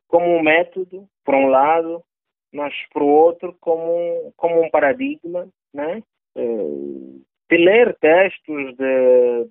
[0.08, 2.04] como um método, por um lado,
[2.54, 6.04] mas por outro, como, como um paradigma, né?
[6.36, 6.42] É,
[7.52, 9.46] de ler textos, de,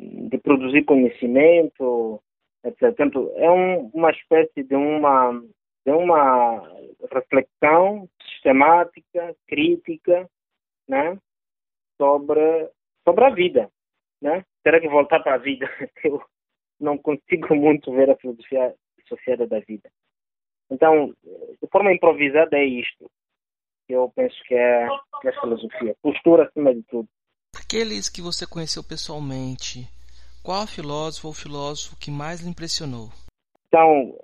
[0.00, 2.20] de, de produzir conhecimento,
[2.64, 2.80] etc.
[2.80, 5.42] Portanto, é um, uma espécie de uma,
[5.88, 6.62] de uma
[7.10, 10.28] reflexão sistemática, crítica,
[10.86, 11.18] né?
[11.96, 12.70] sobre,
[13.06, 13.70] sobre a vida.
[14.20, 14.44] Né?
[14.62, 15.66] Terá que voltar para a vida.
[16.04, 16.22] Eu
[16.78, 18.74] não consigo muito ver a filosofia
[19.04, 19.90] associada da vida.
[20.70, 23.10] Então, de forma improvisada é isto
[23.88, 24.86] eu penso que é,
[25.22, 25.96] que é filosofia.
[26.02, 27.08] Postura acima de tudo.
[27.56, 29.88] Aqueles que você conheceu pessoalmente,
[30.42, 33.08] qual filósofo ou filósofo que mais lhe impressionou?
[33.66, 34.14] Então,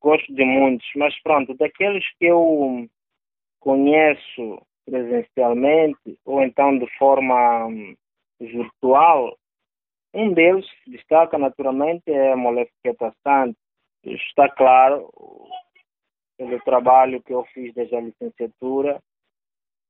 [0.00, 2.88] gosto de muitos, mas pronto, daqueles que eu
[3.60, 7.94] conheço presencialmente ou então de forma hum,
[8.40, 9.36] virtual,
[10.12, 13.56] um deles destaca naturalmente é Molefiqueta Santos.
[14.02, 15.10] Está claro
[16.36, 19.00] pelo trabalho que eu fiz desde a licenciatura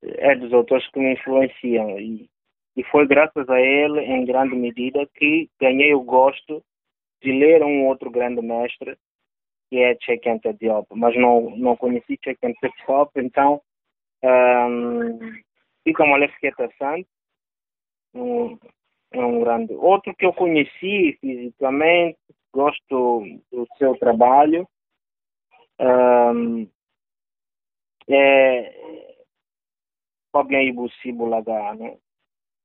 [0.02, 2.28] é dos autores que me influenciam e,
[2.76, 6.62] e foi graças a ele, em grande medida, que ganhei o gosto
[7.22, 8.96] de ler um outro grande mestre,
[9.70, 10.26] que é Cheikh
[10.58, 13.62] Diop, mas não, não conheci Cheikh Diop, então
[14.22, 15.18] um,
[15.84, 17.06] fica uma Lefketa Sant,
[18.12, 18.58] um,
[19.14, 19.72] um grande.
[19.74, 22.18] Outro que eu conheci fisicamente,
[22.52, 24.68] gosto do seu trabalho,
[25.78, 26.68] um,
[28.08, 29.14] é,
[30.32, 31.96] alguém Ibusi Bulaga, né?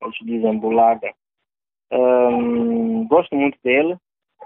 [0.01, 1.13] Eles dizem Bulaga.
[1.91, 3.95] Um, gosto muito dele.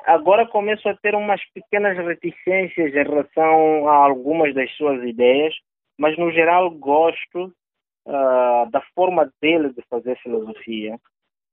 [0.06, 5.54] Agora começo a ter umas pequenas reticências em relação a algumas das suas ideias,
[5.98, 7.54] mas no geral gosto
[8.08, 10.98] uh, da forma dele de fazer filosofia.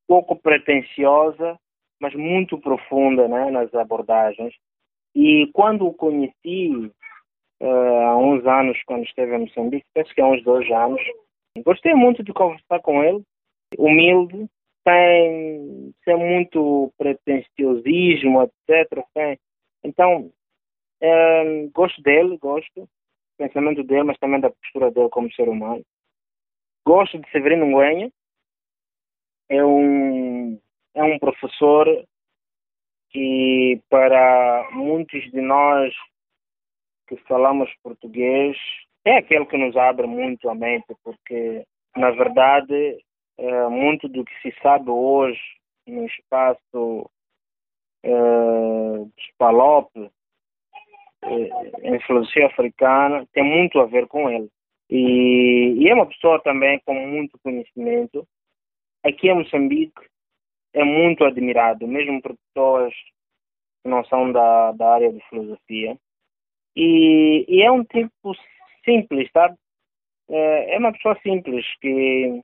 [0.08, 1.58] Pouco pretensiosa,
[2.00, 4.54] mas muito profunda né, nas abordagens.
[5.14, 6.92] E quando o conheci
[7.60, 11.00] uh, há uns anos, quando esteve em Moçambique, penso que há uns dois anos,
[11.64, 13.22] gostei muito de conversar com ele,
[13.78, 14.46] humilde,
[14.86, 19.04] sem, sem muito pretenciosismo, etc.
[19.12, 19.38] Sem,
[19.82, 20.30] então,
[21.00, 22.88] é, gosto dele, gosto do
[23.36, 25.84] pensamento dele, mas também da postura dele como ser humano.
[26.86, 28.12] Gosto de Severino Nguenha,
[29.48, 30.60] é um,
[30.94, 31.86] é um professor
[33.10, 35.92] que para muitos de nós
[37.08, 38.56] que falamos português
[39.04, 41.64] é aquele que nos abre muito a mente, porque
[41.96, 42.98] na verdade
[43.38, 45.40] é, muito do que se sabe hoje
[45.86, 47.10] no espaço
[48.02, 49.26] é, dos
[51.22, 54.48] é, em filosofia africana tem muito a ver com ele.
[54.88, 58.26] E, e, é uma pessoa também com muito conhecimento.
[59.04, 60.00] Aqui em Moçambique
[60.72, 62.94] é muito admirado, mesmo por pessoas
[63.82, 65.98] que não são da, da área de filosofia.
[66.76, 68.34] E, e é um tipo
[68.84, 69.56] simples, sabe?
[70.28, 72.40] É, é uma pessoa simples que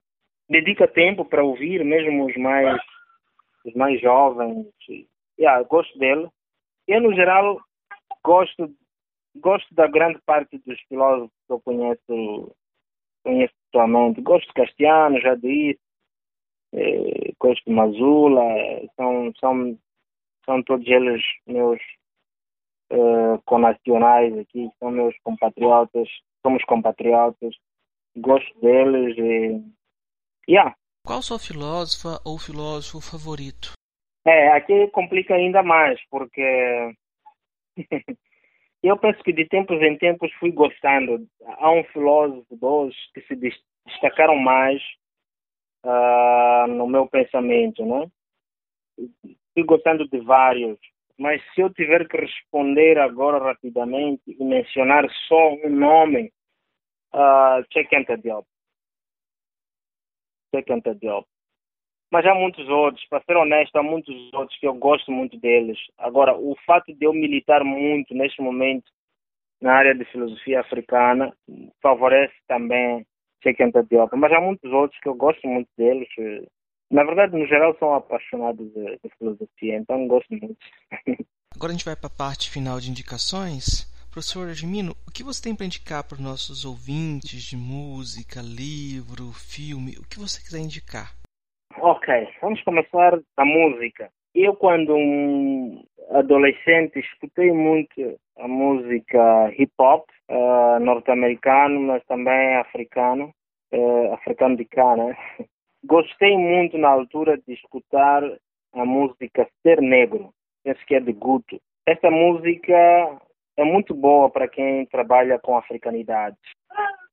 [0.49, 2.81] dedica tempo para ouvir, mesmo os mais,
[3.65, 4.67] os mais jovens.
[5.39, 6.29] Yeah, gosto dele.
[6.87, 7.61] Eu, no geral,
[8.25, 8.75] gosto,
[9.37, 12.57] gosto da grande parte dos filósofos que eu conheço,
[13.25, 14.21] conheço atualmente.
[14.21, 15.81] Gosto de Castiano, já disse.
[16.75, 18.43] Eh, gosto de Mazula.
[18.97, 19.79] São, são,
[20.45, 21.81] são todos eles meus
[22.91, 26.09] eh, conacionais aqui, são meus compatriotas.
[26.45, 27.55] Somos compatriotas.
[28.17, 29.17] Gosto deles
[30.49, 30.75] Yeah.
[31.05, 33.73] Qual sua filósofa ou filósofo favorito?
[34.25, 36.95] É, aqui complica ainda mais, porque
[38.83, 41.27] eu penso que de tempos em tempos fui gostando.
[41.59, 43.35] Há um filósofo, dois, que se
[43.85, 44.81] destacaram mais
[45.85, 48.07] uh, no meu pensamento, né?
[49.55, 50.79] Fui gostando de vários,
[51.19, 56.33] mas se eu tiver que responder agora rapidamente e mencionar só um nome,
[57.13, 57.91] uh, Cheikh
[58.23, 58.47] Diop
[60.55, 61.27] second job.
[62.13, 65.79] Mas há muitos outros, para ser honesto, há muitos outros que eu gosto muito deles.
[65.97, 68.85] Agora, o fato de eu militar muito neste momento
[69.63, 71.33] na área de filosofia africana
[71.81, 73.07] favorece também
[73.43, 74.15] Cheikh Diop.
[74.17, 76.09] Mas há muitos outros que eu gosto muito deles.
[76.91, 80.59] Na verdade, no geral, são apaixonados de, de filosofia, então gosto muito.
[81.55, 83.91] Agora a gente vai para a parte final de indicações.
[84.13, 89.33] Professor Argimino, o que você tem para indicar para os nossos ouvintes de música, livro,
[89.33, 91.17] filme, o que você quiser indicar?
[91.81, 94.11] Ok, vamos começar a música.
[94.35, 103.33] Eu, quando um adolescente, escutei muito a música hip hop uh, norte-americano, mas também africano,
[103.73, 105.17] uh, africano de cá, né?
[105.85, 108.23] Gostei muito na altura de escutar
[108.75, 111.59] a música Ser Negro, penso que é de Guto.
[111.87, 113.19] Esta música
[113.57, 116.37] é muito boa para quem trabalha com africanidade.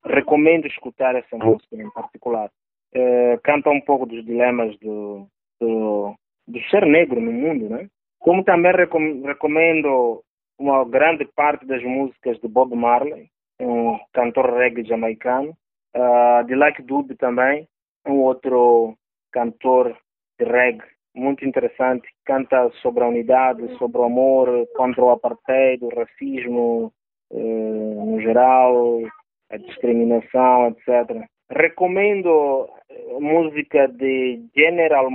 [0.06, 2.50] Recomendo escutar essa música em particular.
[2.94, 5.28] É, canta um pouco dos dilemas do,
[5.60, 6.16] do,
[6.48, 7.88] do ser negro no mundo, né?
[8.20, 10.24] Como também recom recomendo
[10.58, 13.30] uma grande parte das músicas de Bob Marley,
[13.60, 15.56] um cantor reggae jamaicano.
[15.96, 17.68] Uh, de Like Dube também,
[18.08, 18.96] um outro
[19.32, 19.98] cantor
[20.38, 25.90] de reggae muito interessante, canta sobre a unidade, sobre o amor contra o apartheid, o
[25.90, 26.94] racismo
[27.32, 29.02] eh, no geral,
[29.50, 31.26] a discriminação, etc.
[31.50, 32.70] Recomendo
[33.16, 35.10] a música de General,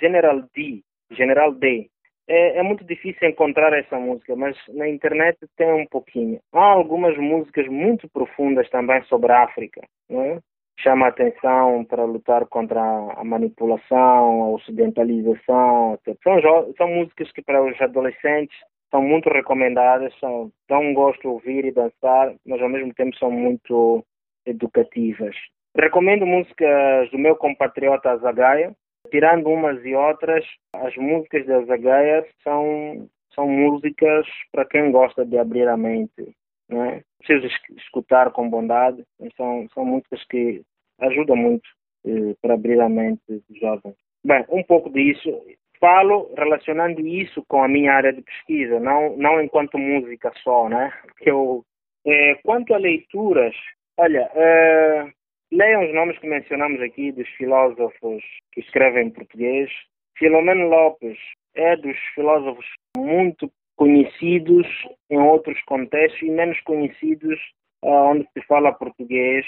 [0.00, 1.90] General D, General D.
[2.28, 6.38] É, é, muito difícil encontrar essa música, mas na internet tem um pouquinho.
[6.52, 9.80] Há algumas músicas muito profundas também sobre a África.
[10.08, 10.38] Não é?
[10.82, 15.98] Chama atenção para lutar contra a manipulação, a ocidentalização.
[16.22, 18.56] São, são músicas que para os adolescentes
[18.90, 23.30] são muito recomendadas, são, dão gosto de ouvir e dançar, mas ao mesmo tempo são
[23.30, 24.04] muito
[24.44, 25.36] educativas.
[25.76, 28.74] Recomendo músicas do meu compatriota Zagaia,
[29.10, 30.44] tirando umas e outras,
[30.74, 36.34] as músicas da Zagaia são, são músicas para quem gosta de abrir a mente.
[36.68, 37.02] Né?
[37.18, 37.46] Preciso
[37.76, 39.04] escutar com bondade,
[39.36, 40.62] são, são músicas que
[41.00, 41.68] ajuda muito
[42.06, 43.96] eh, para abrir a mente dos jovens.
[44.24, 45.30] Bem, um pouco disso.
[45.78, 50.92] Falo relacionando isso com a minha área de pesquisa, não, não enquanto música só, né?
[51.18, 51.64] Que eu,
[52.06, 53.54] eh, quanto a leituras,
[53.96, 55.10] olha, eh,
[55.50, 58.22] leiam os nomes que mencionamos aqui dos filósofos
[58.52, 59.70] que escrevem em português.
[60.18, 61.16] Filomeno Lopes
[61.54, 62.66] é dos filósofos
[62.96, 64.66] muito conhecidos
[65.08, 67.40] em outros contextos e menos conhecidos
[67.82, 69.46] uh, onde se fala português.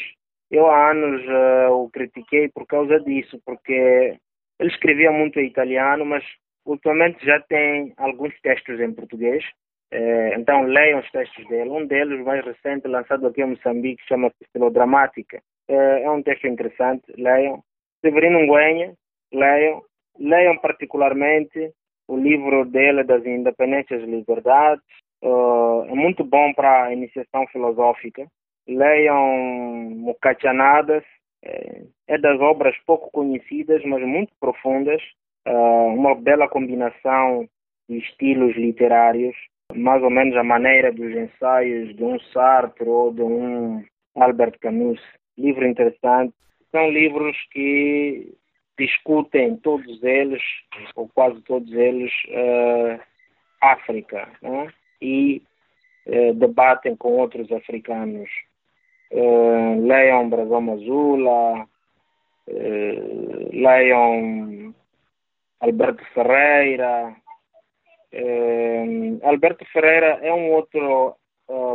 [0.52, 4.18] Eu há anos uh, o critiquei por causa disso, porque
[4.60, 6.22] ele escrevia muito em italiano, mas
[6.66, 9.42] ultimamente já tem alguns textos em português.
[9.90, 11.70] Uh, então leiam os textos dele.
[11.70, 15.40] Um deles, mais recente, lançado aqui em Moçambique, chama-se Estilodramática.
[15.68, 17.64] é um texto interessante, leiam.
[18.02, 18.92] Severino Nguenha,
[19.32, 19.82] leiam.
[20.18, 21.72] Leiam particularmente
[22.06, 24.84] o livro dele das Independências e Liberdades.
[25.22, 28.26] Uh, é muito bom para a iniciação filosófica.
[28.68, 31.04] Leiam Mukachanadas,
[31.44, 35.02] é, é das obras pouco conhecidas, mas muito profundas.
[35.46, 37.48] Uh, uma bela combinação
[37.88, 39.34] de estilos literários,
[39.74, 43.84] mais ou menos a maneira dos ensaios de um Sartre ou de um
[44.14, 45.00] Albert Camus.
[45.36, 46.32] Livro interessante.
[46.70, 48.32] São livros que
[48.78, 50.42] discutem todos eles,
[50.94, 53.00] ou quase todos eles, uh,
[53.60, 54.72] África, né?
[55.00, 55.42] e
[56.06, 58.30] uh, debatem com outros africanos.
[59.12, 61.68] Uh, leiam Brasão Mazula,
[63.52, 64.74] leiam
[65.60, 67.14] Alberto Ferreira.
[69.22, 71.16] Alberto Ferreira é um outro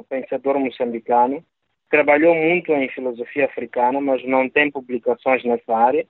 [0.09, 1.43] pensador moçambicano
[1.89, 6.05] trabalhou muito em filosofia africana, mas não tem publicações nessa área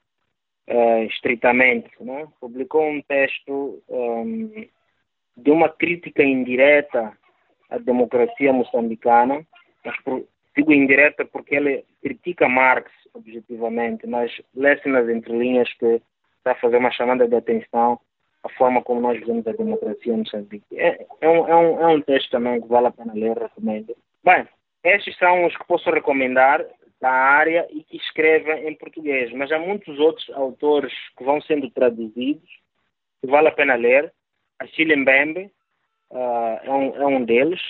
[1.09, 1.91] estritamente.
[1.99, 2.27] Né?
[2.39, 4.67] Publicou um texto um,
[5.35, 7.17] de uma crítica indireta
[7.69, 9.45] à democracia moçambicana,
[9.85, 10.27] mas por,
[10.57, 16.01] digo indireta porque ele critica Marx objetivamente, mas lê-se nas entrelinhas que
[16.38, 17.99] está a fazer uma chamada de atenção
[18.43, 20.65] à forma como nós vemos a democracia em Moçambique.
[20.77, 23.95] É, é, um, é, um, é um texto também que vale a pena ler, recomendo.
[24.23, 24.47] Bem,
[24.84, 26.65] estes são os que posso recomendar
[26.99, 31.69] da área e que escrevem em português, mas há muitos outros autores que vão sendo
[31.69, 32.49] traduzidos,
[33.21, 34.11] que vale a pena ler.
[34.59, 35.51] Achille Mbembe
[36.11, 37.61] uh, é, um, é um deles.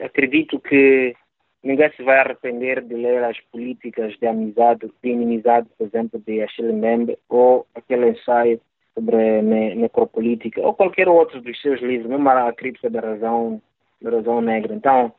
[0.00, 1.16] Acredito que
[1.62, 6.42] ninguém se vai arrepender de ler as políticas de amizade, de inimizade, por exemplo, de
[6.42, 8.60] Achille Mbembe, ou aquele ensaio
[8.94, 13.62] sobre ne necropolítica, ou qualquer outro dos seus livros, mesmo a Cripta da Razão,
[14.00, 14.74] da Razão Negra.
[14.74, 15.12] Então,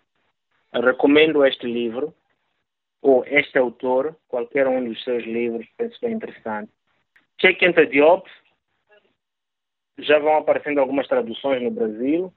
[0.74, 2.14] recomendo este livro
[3.02, 6.72] ou este autor, qualquer um dos seus livros, penso que é interessante.
[7.40, 7.60] Cheikh
[7.90, 8.30] Diop,
[9.98, 12.32] já vão aparecendo algumas traduções no Brasil.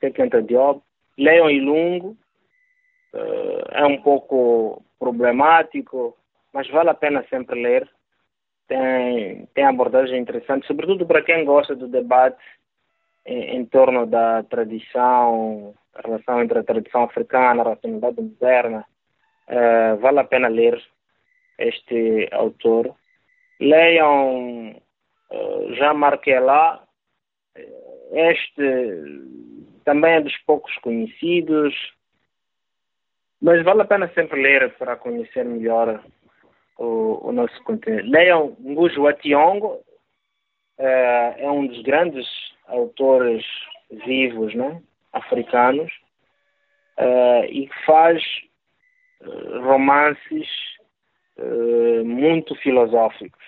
[0.00, 0.82] Cheikh Diop,
[1.18, 2.16] Leon Ilungo,
[3.14, 6.16] é um pouco problemático,
[6.52, 7.88] mas vale a pena sempre ler.
[8.68, 12.42] Tem, tem abordagem interessante, sobretudo para quem gosta do debate
[13.26, 18.86] em, em torno da tradição, a relação entre a tradição africana, a racionalidade moderna,
[19.48, 20.80] Uh, vale a pena ler
[21.58, 22.94] este autor.
[23.60, 24.70] Leiam
[25.30, 26.78] uh, Jean Marquelin.
[28.12, 28.62] Este
[29.84, 31.74] também é dos poucos conhecidos,
[33.42, 36.00] mas vale a pena sempre ler para conhecer melhor
[36.78, 38.08] o, o nosso conteúdo.
[38.08, 39.80] Leiam Ngujo Ationgo,
[40.78, 42.24] uh, é um dos grandes
[42.68, 43.44] autores
[44.06, 44.80] vivos né,
[45.12, 45.92] africanos
[46.98, 48.22] uh, e faz
[49.64, 50.48] romances
[51.36, 53.42] uh, muito filosóficos,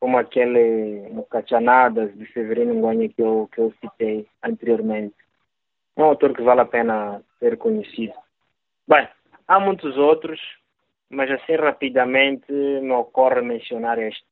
[0.00, 5.14] como aquele Mucachanadas de Severino Ngonha que eu, que eu citei anteriormente.
[5.96, 8.14] É um autor que vale a pena ser conhecido.
[8.90, 9.08] Bem,
[9.46, 10.40] há muitos outros,
[11.08, 14.26] mas assim rapidamente me ocorre mencionar este.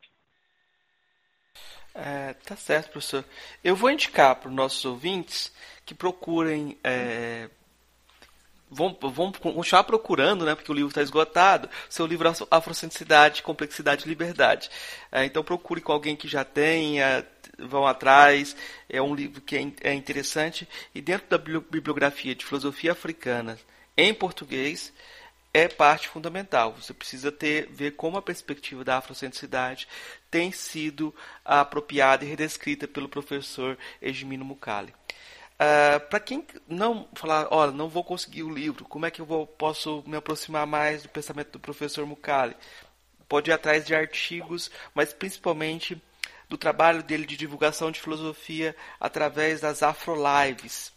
[1.94, 3.24] É, tá certo, professor.
[3.62, 5.54] Eu vou indicar para os nossos ouvintes
[5.86, 7.48] que procurem é,
[8.68, 14.08] vão, vão continuar procurando, né, porque o livro está esgotado, seu livro Afrocentricidade, Complexidade e
[14.08, 14.68] Liberdade.
[15.12, 17.24] É, então procure com alguém que já tenha,
[17.60, 18.56] vão atrás,
[18.90, 23.56] é um livro que é, é interessante, e dentro da bibliografia de filosofia africana
[23.98, 24.92] em português,
[25.52, 26.72] é parte fundamental.
[26.74, 29.88] Você precisa ter ver como a perspectiva da afrocentricidade
[30.30, 31.12] tem sido
[31.44, 34.92] apropriada e redescrita pelo professor Egimino Mukali.
[34.92, 39.20] Uh, ah, para quem não falar, olha, não vou conseguir o livro, como é que
[39.20, 42.56] eu vou, posso me aproximar mais do pensamento do professor Mukali?
[43.28, 46.00] Pode ir atrás de artigos, mas principalmente
[46.48, 50.92] do trabalho dele de divulgação de filosofia através das Afro Lives.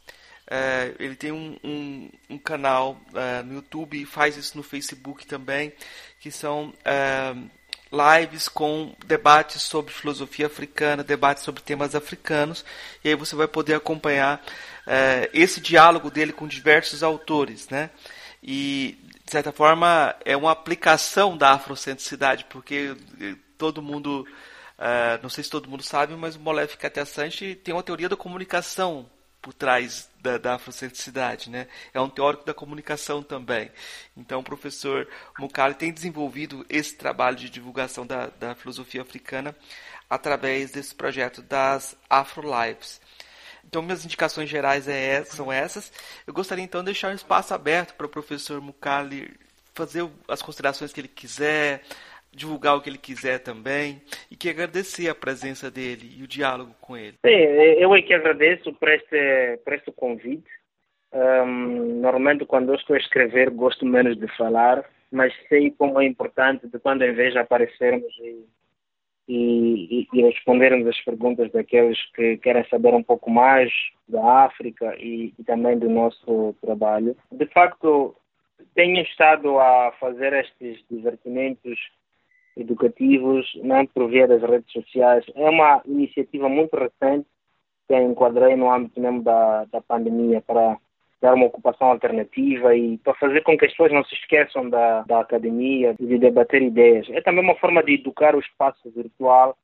[0.52, 5.26] Uh, ele tem um, um, um canal uh, no YouTube e faz isso no Facebook
[5.26, 5.72] também,
[6.20, 6.74] que são
[7.90, 12.66] lives com debates sobre filosofia africana, debates sobre temas africanos,
[13.02, 14.42] e aí você vai poder acompanhar
[14.88, 17.90] é, esse diálogo dele com diversos autores, né?
[18.42, 22.96] E de certa forma, é uma aplicação da afrocentricidade, porque
[23.58, 24.28] todo mundo,
[24.78, 28.18] uh, não sei se todo mundo sabe, mas o Molefe Cateassante tem uma teoria da
[28.18, 29.10] comunicação
[29.42, 31.68] por trás da, da afrocentricidade, né?
[31.94, 33.72] É um teórico da comunicação também.
[34.16, 35.08] Então, o professor
[35.40, 39.56] Mukali tem desenvolvido esse trabalho de divulgação da, da filosofia africana
[40.10, 43.02] através desse projeto das Afro Lives.
[43.66, 45.92] Então, minhas indicações gerais é, são essas.
[46.28, 49.34] Eu gostaria então de deixar um espaço aberto para o professor Mukali
[49.74, 51.84] fazer as considerações que ele quiser,
[52.34, 56.74] divulgar o que ele quiser também e que agradecer a presença dele e o diálogo
[56.80, 57.18] com ele.
[57.26, 60.50] Sim, eu é que agradeço por este, por este convite.
[61.14, 66.06] Um, normalmente quando eu estou a escrever gosto menos de falar, mas sei como é
[66.06, 68.48] importante de quando em vez aparecermos e,
[69.28, 73.72] e, e, respondermos as perguntas daqueles que querem saber um pouco mais
[74.08, 77.16] da África e, e também do nosso trabalho.
[77.30, 78.16] De facto,
[78.74, 81.78] tenho estado a fazer estes divertimentos
[82.58, 85.26] educativos, não por via das redes sociais.
[85.36, 87.28] É uma iniciativa muito recente
[87.88, 90.78] que enquadrei no âmbito mesmo da, da pandemia para
[91.22, 95.04] dar uma ocupação alternativa e para fazer com que as pessoas não se esqueçam da,
[95.04, 97.08] da academia e de debater ideias.
[97.12, 99.56] É também uma forma de educar o espaço virtual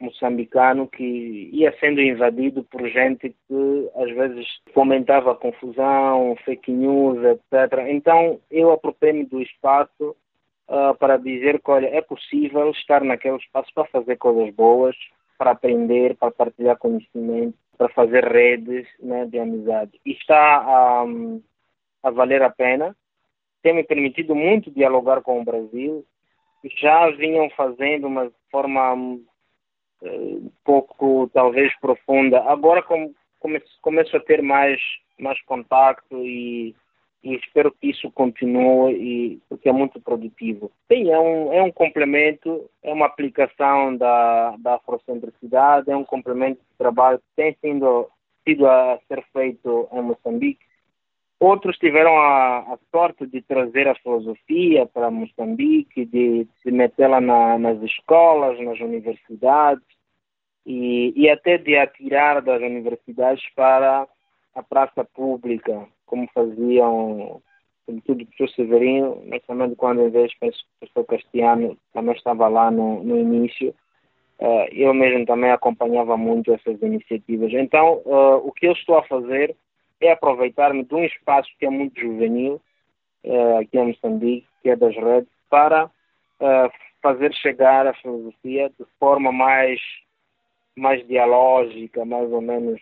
[0.00, 7.86] moçambicano que ia sendo invadido por gente que às vezes fomentava confusão, fake news, etc.
[7.88, 10.14] Então eu apropriei-me do espaço
[10.68, 14.96] uh, para dizer que, olha, é possível estar naquele espaço para fazer coisas boas,
[15.36, 19.92] para aprender, para partilhar conhecimento, para fazer redes né, de amizade.
[20.04, 21.42] E está um,
[22.02, 22.94] a valer a pena.
[23.62, 26.04] Tem me permitido muito dialogar com o Brasil.
[26.80, 29.24] Já vinham fazendo uma forma um,
[30.02, 32.42] um pouco, talvez, profunda.
[32.42, 34.80] Agora com, começo, começo a ter mais,
[35.18, 36.74] mais contato e
[37.22, 40.70] e espero que isso continue e, porque é muito produtivo.
[40.90, 46.60] Sim, é um, é um complemento, é uma aplicação da, da afrocentricidade, é um complemento
[46.60, 48.08] de trabalho que tem sido,
[48.46, 50.64] sido a ser feito em Moçambique.
[51.40, 57.58] Outros tiveram a, a sorte de trazer a filosofia para Moçambique, de, de metê-la na,
[57.58, 59.84] nas escolas, nas universidades
[60.66, 64.06] e, e até de atirar das universidades para
[64.54, 67.40] a praça pública como faziam,
[67.86, 72.14] sobretudo o professor Severino, mas também quando em vez penso que o professor Castiano também
[72.14, 73.74] estava lá no, no início.
[74.40, 77.52] Uh, eu mesmo também acompanhava muito essas iniciativas.
[77.52, 79.54] Então, uh, o que eu estou a fazer
[80.00, 82.60] é aproveitar-me de um espaço que é muito juvenil,
[83.24, 85.90] uh, aqui em Moçambique, que é das redes, para
[87.02, 89.80] fazer chegar a filosofia de forma mais,
[90.76, 92.80] mais dialógica, mais ou menos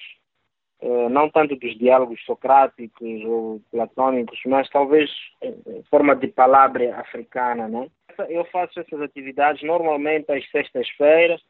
[1.11, 5.11] não tanto dos diálogos socráticos ou platônicos, mas talvez
[5.43, 7.89] em forma de palavra africana, né?
[8.29, 11.41] Eu faço essas atividades normalmente às sextas-feiras.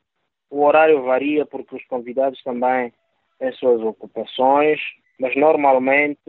[0.50, 2.92] O horário varia porque os convidados também
[3.38, 4.80] têm suas ocupações,
[5.18, 6.20] mas normalmente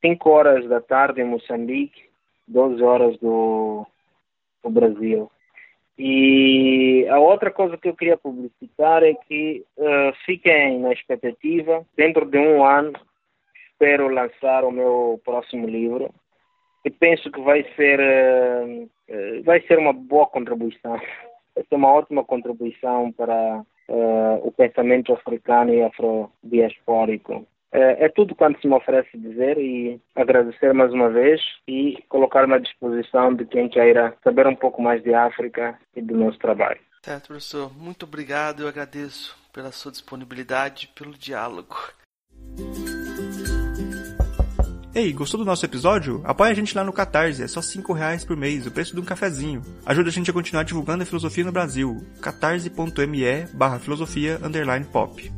[0.00, 2.08] 5 horas da tarde em Moçambique,
[2.46, 3.86] 12 horas do,
[4.62, 5.30] do Brasil.
[5.98, 11.86] E a outra coisa que eu queria publicitar é que uh, fiquem na expectativa.
[11.96, 12.92] Dentro de um ano,
[13.70, 16.12] espero lançar o meu próximo livro.
[16.84, 21.00] E penso que vai ser, uh, uh, vai ser uma boa contribuição.
[21.54, 23.64] Vai ser uma ótima contribuição para
[24.42, 27.46] o pensamento africano e afrodiaspórico.
[27.74, 32.54] É, é tudo quanto se me oferece dizer e agradecer mais uma vez e colocar-me
[32.54, 36.78] à disposição de quem queira saber um pouco mais de África e do nosso trabalho.
[37.02, 37.76] Certo, professor.
[37.76, 38.62] Muito obrigado.
[38.62, 41.76] Eu agradeço pela sua disponibilidade e pelo diálogo.
[44.94, 46.22] Ei, gostou do nosso episódio?
[46.24, 49.00] Apoie a gente lá no Catarse, é só 5 reais por mês, o preço de
[49.00, 49.60] um cafezinho.
[49.84, 52.06] Ajuda a gente a continuar divulgando a filosofia no Brasil.
[52.22, 55.32] catarse.me barra filosofia underline pop.